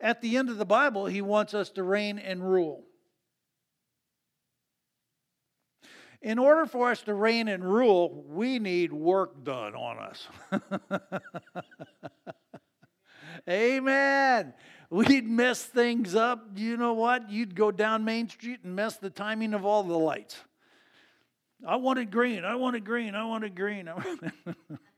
[0.01, 2.85] At the end of the Bible, he wants us to reign and rule.
[6.25, 10.27] in order for us to reign and rule, we need work done on us.
[13.49, 14.55] Amen.
[14.89, 16.47] We'd mess things up.
[16.57, 17.29] You know what?
[17.29, 20.39] You'd go down Main Street and mess the timing of all the lights.
[21.67, 22.43] I wanted green.
[22.43, 23.15] I wanted green.
[23.15, 23.91] I wanted green.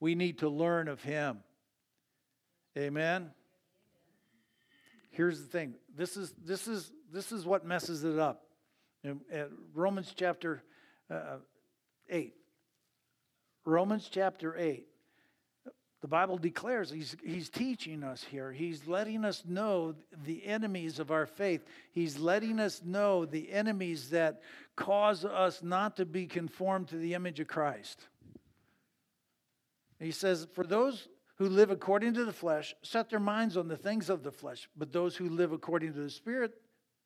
[0.00, 1.38] we need to learn of Him.
[2.76, 3.30] Amen.
[5.10, 5.74] Here's the thing.
[5.96, 8.42] This is this is this is what messes it up.
[9.04, 9.20] In,
[9.74, 10.62] Romans chapter
[11.10, 11.36] uh,
[12.08, 12.34] 8.
[13.64, 14.86] Romans chapter 8.
[16.00, 18.52] The Bible declares he's, he's teaching us here.
[18.52, 19.94] He's letting us know
[20.24, 21.62] the enemies of our faith.
[21.92, 24.40] He's letting us know the enemies that
[24.76, 28.06] cause us not to be conformed to the image of Christ.
[30.00, 33.76] He says, For those who live according to the flesh set their minds on the
[33.76, 36.54] things of the flesh, but those who live according to the Spirit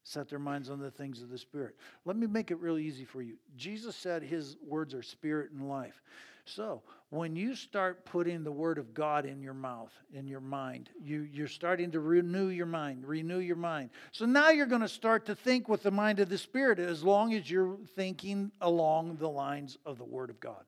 [0.04, 1.76] set their minds on the things of the Spirit.
[2.04, 3.36] Let me make it really easy for you.
[3.56, 6.02] Jesus said his words are spirit and life.
[6.46, 10.90] So, when you start putting the word of God in your mouth, in your mind,
[11.00, 13.90] you, you're starting to renew your mind, renew your mind.
[14.12, 17.02] So now you're going to start to think with the mind of the Spirit as
[17.02, 20.64] long as you're thinking along the lines of the word of God.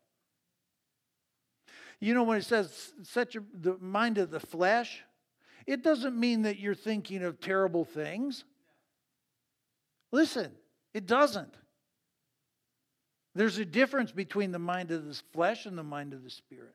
[2.00, 5.02] You know, when it says set your the mind of the flesh,
[5.66, 8.44] it doesn't mean that you're thinking of terrible things.
[10.12, 10.52] Listen,
[10.94, 11.54] it doesn't.
[13.34, 16.74] There's a difference between the mind of the flesh and the mind of the spirit.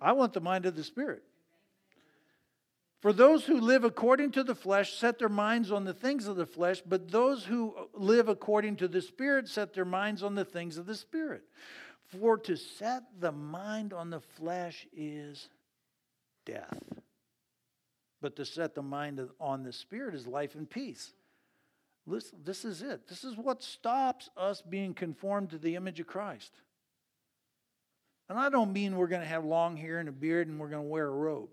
[0.00, 1.22] I want the mind of the spirit.
[3.00, 6.36] For those who live according to the flesh set their minds on the things of
[6.36, 10.44] the flesh, but those who live according to the Spirit set their minds on the
[10.44, 11.42] things of the Spirit.
[12.08, 15.48] For to set the mind on the flesh is
[16.46, 16.82] death,
[18.22, 21.12] but to set the mind on the Spirit is life and peace.
[22.06, 23.06] Listen, this is it.
[23.06, 26.52] This is what stops us being conformed to the image of Christ.
[28.30, 30.70] And I don't mean we're going to have long hair and a beard and we're
[30.70, 31.50] going to wear a robe.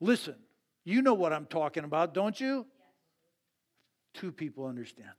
[0.00, 0.36] Listen,
[0.84, 2.66] you know what I'm talking about, don't you?
[4.14, 5.10] Two people understand.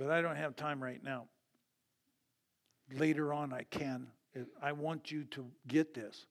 [0.00, 1.26] But I don't have time right now.
[2.96, 4.06] Later on, I can.
[4.62, 6.24] I want you to get this.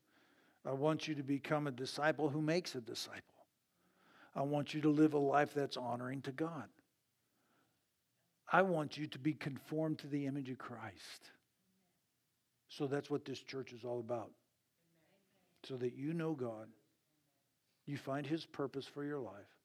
[0.65, 3.21] I want you to become a disciple who makes a disciple.
[4.35, 6.63] I want you to live a life that's honoring to God.
[8.51, 11.29] I want you to be conformed to the image of Christ.
[12.69, 14.31] So that's what this church is all about.
[15.65, 16.69] So that you know God,
[17.85, 19.55] you find His purpose for your life,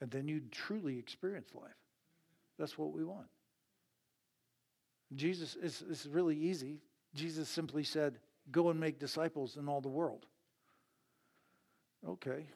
[0.00, 1.70] and then you truly experience life.
[2.60, 3.26] That's what we want.
[5.14, 6.82] Jesus, it's, it's really easy.
[7.14, 8.18] Jesus simply said,
[8.52, 10.26] Go and make disciples in all the world.
[12.06, 12.46] Okay.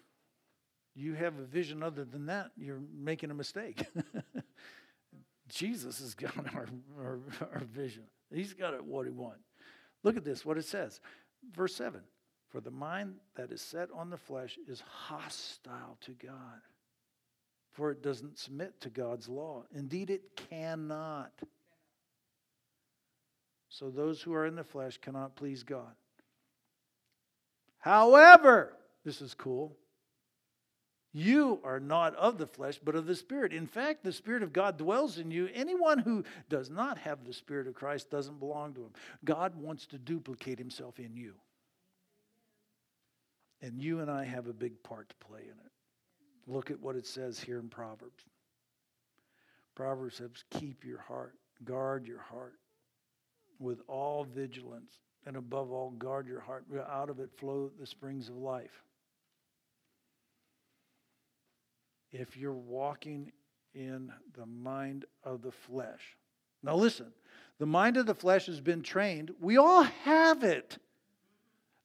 [0.95, 3.85] You have a vision other than that, you're making a mistake.
[5.49, 7.19] Jesus has got our, our,
[7.53, 8.05] our, vision.
[8.33, 9.45] He's got it what he wants.
[10.03, 11.01] Look at this, what it says.
[11.53, 12.01] Verse 7
[12.51, 16.61] For the mind that is set on the flesh is hostile to God,
[17.75, 19.65] for it doesn't submit to God's law.
[19.75, 21.33] Indeed, it cannot.
[23.69, 25.93] So those who are in the flesh cannot please God.
[27.79, 28.73] However,
[29.05, 29.77] this is cool.
[31.13, 33.53] You are not of the flesh, but of the Spirit.
[33.53, 35.49] In fact, the Spirit of God dwells in you.
[35.55, 38.93] Anyone who does not have the Spirit of Christ doesn't belong to him.
[39.25, 41.35] God wants to duplicate himself in you.
[43.61, 45.73] And you and I have a big part to play in it.
[46.47, 48.25] Look at what it says here in Proverbs.
[49.75, 51.35] Proverbs says, Keep your heart,
[51.65, 52.55] guard your heart
[53.59, 56.65] with all vigilance, and above all, guard your heart.
[56.91, 58.83] Out of it flow the springs of life.
[62.13, 63.33] If you're walking
[63.75, 66.17] in the mind of the flesh.
[66.63, 67.13] Now, listen,
[67.59, 69.33] the mind of the flesh has been trained.
[69.41, 70.79] We all have it.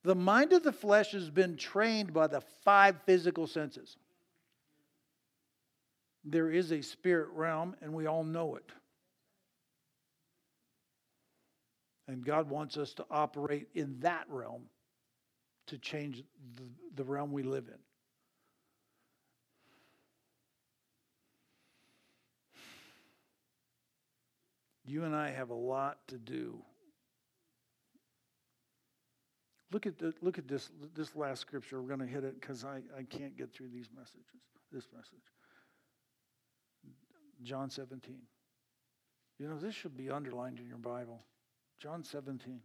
[0.04, 3.98] The mind of the flesh has been trained by the five physical senses.
[6.24, 8.72] There is a spirit realm, and we all know it.
[12.08, 14.64] And God wants us to operate in that realm
[15.68, 16.24] to change
[16.56, 16.64] the,
[16.96, 17.80] the realm we live in.
[24.86, 26.58] You and I have a lot to do.
[29.72, 31.80] Look at the, look at this this last scripture.
[31.80, 34.26] We're going to hit it because I, I can't get through these messages.
[34.72, 35.22] This message.
[37.44, 38.18] John 17.
[39.40, 41.24] You know, this should be underlined in your Bible.
[41.80, 42.60] John 17.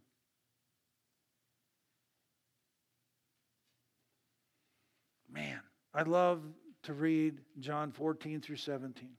[5.31, 5.59] Man,
[5.93, 6.41] I love
[6.83, 9.09] to read John 14 through 17.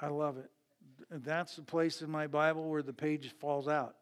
[0.00, 0.50] I love it.
[1.10, 3.96] That's the place in my Bible where the page falls out.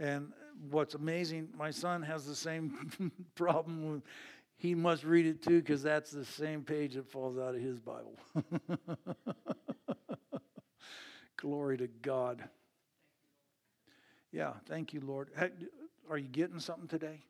[0.00, 0.32] And
[0.70, 4.02] what's amazing, my son has the same problem.
[4.62, 7.80] He must read it too because that's the same page that falls out of his
[7.80, 8.16] Bible.
[11.36, 12.48] Glory to God.
[14.30, 15.30] Yeah, thank you, Lord.
[16.08, 17.24] Are you getting something today?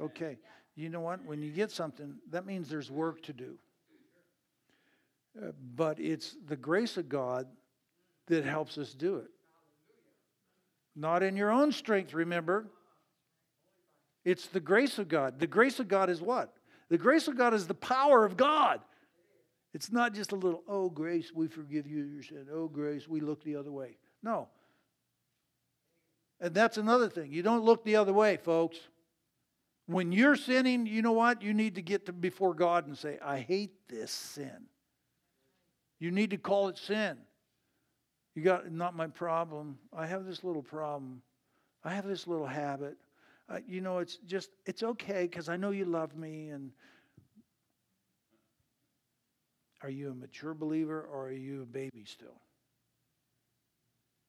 [0.00, 0.38] Okay.
[0.74, 1.22] You know what?
[1.22, 3.58] When you get something, that means there's work to do.
[5.36, 7.46] Uh, but it's the grace of God
[8.28, 9.28] that helps us do it.
[10.96, 12.70] Not in your own strength, remember.
[14.24, 15.38] It's the grace of God.
[15.38, 16.54] The grace of God is what?
[16.88, 18.80] The grace of God is the power of God.
[19.74, 22.46] It's not just a little, oh, grace, we forgive you your sin.
[22.52, 23.96] Oh, grace, we look the other way.
[24.22, 24.48] No,
[26.42, 27.32] and that's another thing.
[27.32, 28.76] You don't look the other way, folks.
[29.86, 31.40] When you're sinning, you know what?
[31.40, 34.66] You need to get to before God and say, I hate this sin.
[36.00, 37.16] You need to call it sin.
[38.34, 39.78] You got, not my problem.
[39.96, 41.22] I have this little problem.
[41.84, 42.96] I have this little habit.
[43.48, 46.48] Uh, you know, it's just, it's okay because I know you love me.
[46.50, 46.70] And
[49.82, 52.40] are you a mature believer or are you a baby still?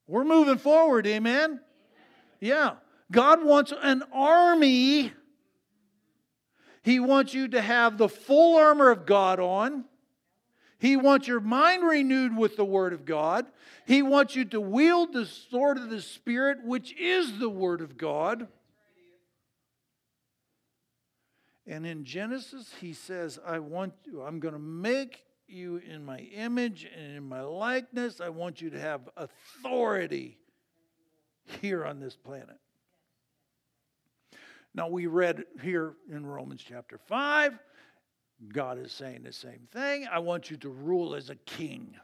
[0.07, 1.43] We're moving forward, amen?
[1.43, 1.59] amen?
[2.39, 2.73] Yeah.
[3.11, 5.13] God wants an army.
[6.81, 9.85] He wants you to have the full armor of God on.
[10.79, 13.45] He wants your mind renewed with the Word of God.
[13.87, 17.97] He wants you to wield the sword of the Spirit, which is the Word of
[17.97, 18.49] God.
[21.65, 26.19] And in Genesis, he says, I want you, I'm going to make you in my
[26.19, 28.19] image and in my likeness.
[28.19, 30.37] I want you to have authority
[31.61, 32.57] here on this planet.
[34.75, 37.59] Now, we read here in Romans chapter 5
[38.51, 40.07] God is saying the same thing.
[40.11, 41.95] I want you to rule as a king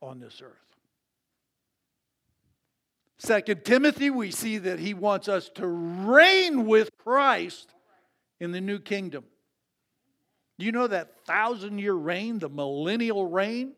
[0.00, 0.52] on this earth.
[3.18, 7.74] Second Timothy, we see that he wants us to reign with Christ
[8.40, 9.24] in the new kingdom.
[10.58, 13.72] Do you know that thousand year reign, the millennial reign?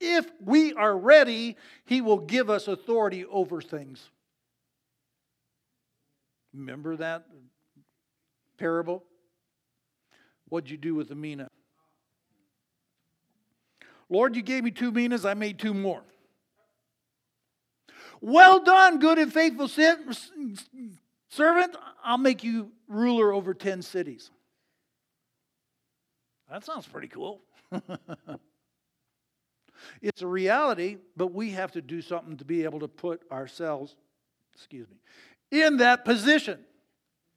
[0.00, 1.56] If we are ready,
[1.86, 4.10] he will give us authority over things.
[6.52, 7.26] Remember that
[8.58, 9.02] parable?
[10.48, 11.50] What'd you do with the mina?
[14.08, 16.02] Lord, you gave me two minas, I made two more.
[18.20, 19.68] Well done, good and faithful
[21.34, 21.76] servant.
[22.02, 24.30] I'll make you ruler over 10 cities.
[26.50, 27.40] That sounds pretty cool.
[30.02, 33.96] it's a reality, but we have to do something to be able to put ourselves,
[34.54, 34.96] excuse me,
[35.50, 36.58] in that position.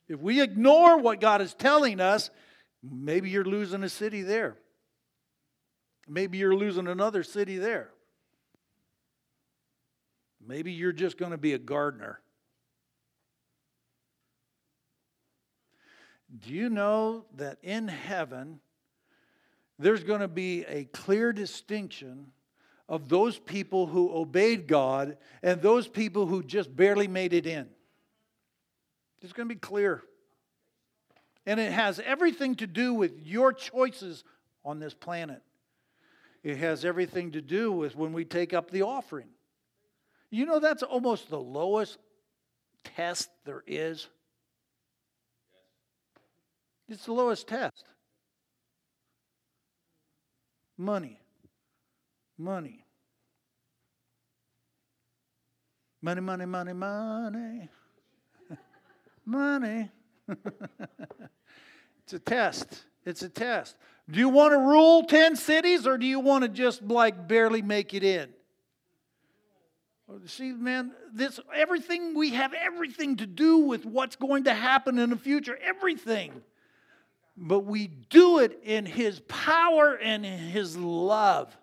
[0.08, 2.30] If we ignore what God is telling us,
[2.84, 4.58] Maybe you're losing a city there.
[6.08, 7.90] Maybe you're losing another city there.
[10.46, 12.22] Maybe you're just going to be a gardener.
[16.36, 18.60] Do you know that in heaven,
[19.80, 22.32] there's going to be a clear distinction
[22.90, 27.68] of those people who obeyed God and those people who just barely made it in?
[29.22, 30.04] It's going to be clear.
[31.46, 34.24] And it has everything to do with your choices
[34.66, 35.42] on this planet.
[36.44, 39.30] It has everything to do with when we take up the offering.
[40.30, 41.98] You know, that's almost the lowest
[42.84, 44.08] test there is.
[46.90, 47.84] It's the lowest test.
[50.78, 51.20] Money.
[52.38, 52.86] Money.
[56.02, 57.70] Money, money, money, money.
[59.26, 59.92] money.
[62.08, 62.86] It's a test.
[63.06, 63.76] It's a test.
[64.10, 67.62] Do you want to rule 10 cities or do you want to just like barely
[67.62, 68.30] make it in?
[70.26, 75.10] See, man, this everything we have everything to do with what's going to happen in
[75.10, 76.32] the future, everything.
[77.38, 81.56] But we do it in his power and in his love.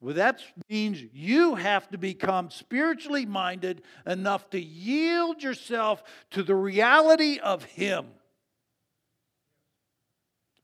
[0.00, 0.40] Well, that
[0.70, 7.64] means you have to become spiritually minded enough to yield yourself to the reality of
[7.64, 8.06] him.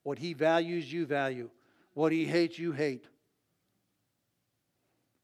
[0.03, 1.51] What he values, you value.
[1.95, 3.05] What he hates, you hate.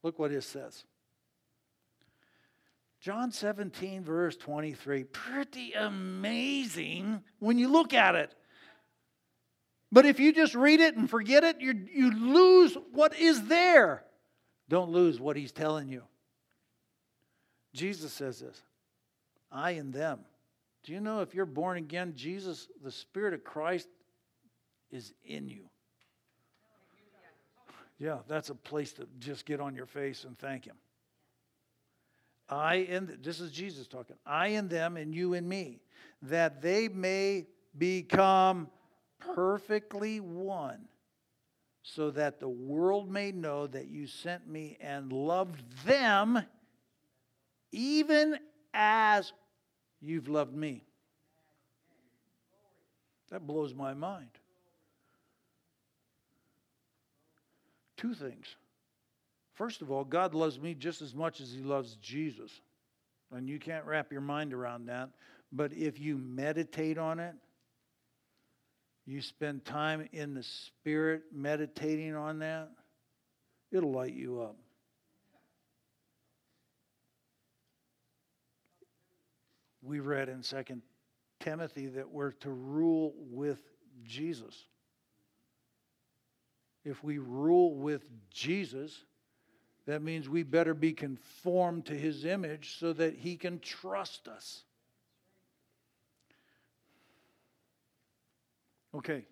[0.03, 0.83] Look what it says.
[2.99, 5.05] John 17, verse 23.
[5.05, 8.35] Pretty amazing when you look at it.
[9.91, 14.03] But if you just read it and forget it, you, you lose what is there.
[14.69, 16.03] Don't lose what he's telling you.
[17.73, 18.61] Jesus says this
[19.51, 20.19] I and them.
[20.83, 23.87] Do you know if you're born again, Jesus, the Spirit of Christ,
[24.89, 25.69] is in you.
[27.99, 30.75] Yeah, that's a place to just get on your face and thank Him.
[32.49, 34.15] I and this is Jesus talking.
[34.25, 35.81] I and them and you and me,
[36.23, 37.45] that they may
[37.77, 38.69] become
[39.35, 40.85] perfectly one,
[41.83, 46.43] so that the world may know that you sent me and loved them
[47.71, 48.37] even
[48.73, 49.31] as
[50.01, 50.83] you've loved me.
[53.29, 54.29] That blows my mind.
[57.95, 58.55] Two things.
[59.53, 62.61] First of all, God loves me just as much as He loves Jesus.
[63.31, 65.09] And you can't wrap your mind around that.
[65.53, 67.35] But if you meditate on it,
[69.11, 72.69] you spend time in the Spirit meditating on that,
[73.71, 74.55] it'll light you up.
[79.83, 80.63] We read in 2
[81.39, 83.59] Timothy that we're to rule with
[84.05, 84.55] Jesus.
[86.85, 89.03] If we rule with Jesus,
[89.87, 94.63] that means we better be conformed to his image so that he can trust us.
[98.93, 99.25] Okay,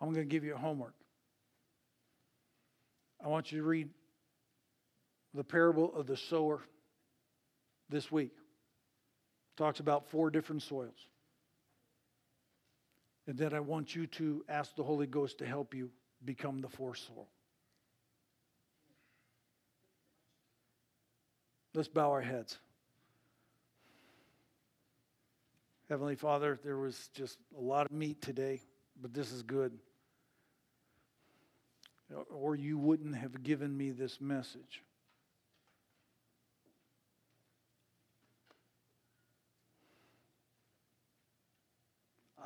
[0.00, 0.94] I'm going to give you a homework.
[3.22, 3.88] I want you to read
[5.34, 6.60] the parable of the sower
[7.90, 8.32] this week.
[8.32, 10.96] It Talks about four different soils.
[13.26, 15.90] And then I want you to ask the Holy Ghost to help you
[16.24, 17.28] become the fourth soil.
[21.74, 22.56] Let's bow our heads.
[25.90, 28.62] Heavenly Father, there was just a lot of meat today,
[29.00, 29.72] but this is good.
[32.30, 34.82] Or you wouldn't have given me this message.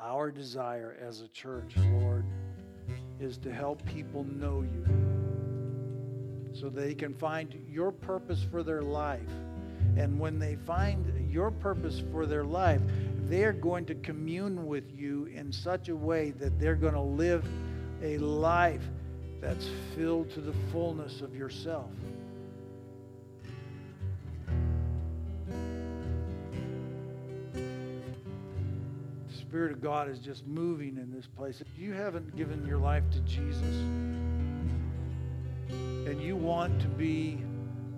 [0.01, 2.25] Our desire as a church, Lord,
[3.21, 4.85] is to help people know you
[6.53, 9.21] so they can find your purpose for their life.
[9.95, 12.81] And when they find your purpose for their life,
[13.29, 17.45] they're going to commune with you in such a way that they're going to live
[18.01, 18.83] a life
[19.41, 21.91] that's filled to the fullness of yourself.
[27.53, 27.61] The
[29.35, 31.61] Spirit of God is just moving in this place.
[31.61, 33.75] If you haven't given your life to Jesus,
[35.69, 37.37] and you want to be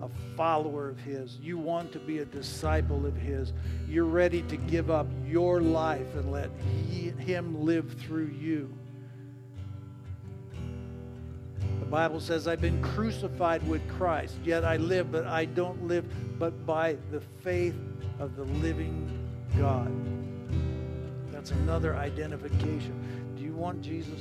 [0.06, 3.52] a follower of His, you want to be a disciple of His,
[3.88, 6.50] you're ready to give up your life and let
[6.88, 8.72] he, Him live through you.
[11.80, 16.04] The Bible says, I've been crucified with Christ, yet I live, but I don't live
[16.38, 17.76] but by the faith
[18.18, 19.08] of the living
[19.56, 19.92] God.
[21.32, 23.34] That's another identification.
[23.36, 24.20] Do you want Jesus?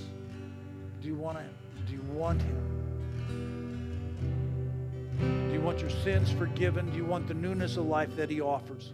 [1.01, 1.49] Do you want him?
[1.87, 2.74] Do you want him?
[5.19, 6.89] Do you want your sins forgiven?
[6.91, 8.93] Do you want the newness of life that He offers?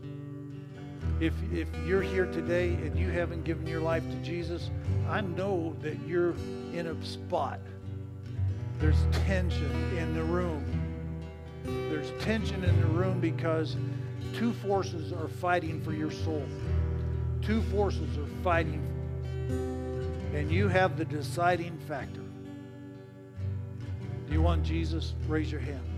[1.20, 4.72] If, if you're here today and you haven't given your life to Jesus,
[5.08, 6.34] I know that you're
[6.74, 7.60] in a spot.
[8.80, 10.66] There's tension in the room.
[11.64, 13.76] There's tension in the room because
[14.34, 16.46] two forces are fighting for your soul.
[17.42, 18.82] Two forces are fighting.
[20.34, 22.24] And you have the deciding factor.
[24.28, 25.14] Do you want Jesus?
[25.28, 25.91] Raise your hand.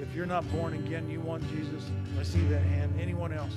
[0.00, 1.88] If you're not born again, you want Jesus,
[2.18, 2.98] I see that hand.
[3.00, 3.54] Anyone else?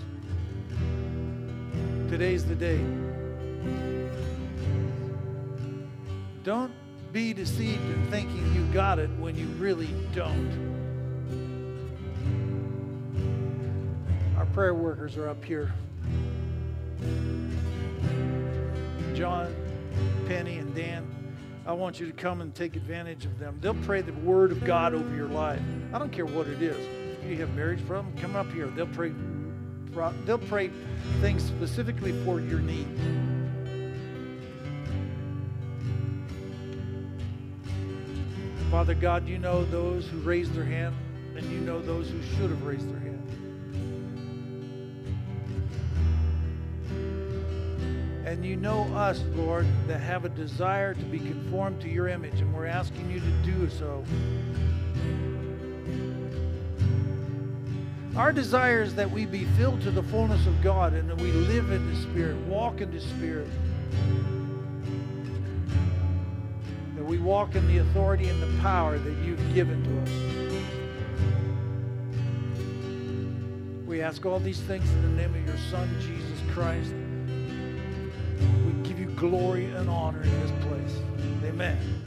[2.10, 2.80] Today's the day.
[6.44, 6.72] Don't
[7.12, 10.74] be deceived in thinking you got it when you really don't.
[14.38, 15.74] Our prayer workers are up here.
[19.16, 19.56] John,
[20.28, 21.23] Penny, and Dan.
[21.66, 23.58] I want you to come and take advantage of them.
[23.62, 25.62] They'll pray the word of God over your life.
[25.94, 26.78] I don't care what it is.
[27.24, 28.68] If you have marriage problem, come up here.
[28.68, 29.14] They'll pray.
[30.26, 30.72] They'll pray
[31.22, 32.88] things specifically for your need.
[38.70, 40.96] Father God, you know those who raised their hand,
[41.38, 43.43] and you know those who should have raised their hand.
[48.44, 52.42] And you know us, Lord, that have a desire to be conformed to your image,
[52.42, 54.04] and we're asking you to do so.
[58.18, 61.32] Our desire is that we be filled to the fullness of God and that we
[61.32, 63.48] live in the Spirit, walk in the Spirit.
[66.98, 70.10] That we walk in the authority and the power that you've given to us.
[73.88, 76.94] We ask all these things in the name of your Son, Jesus Christ
[79.30, 81.00] glory and honor in this place.
[81.46, 82.03] Amen.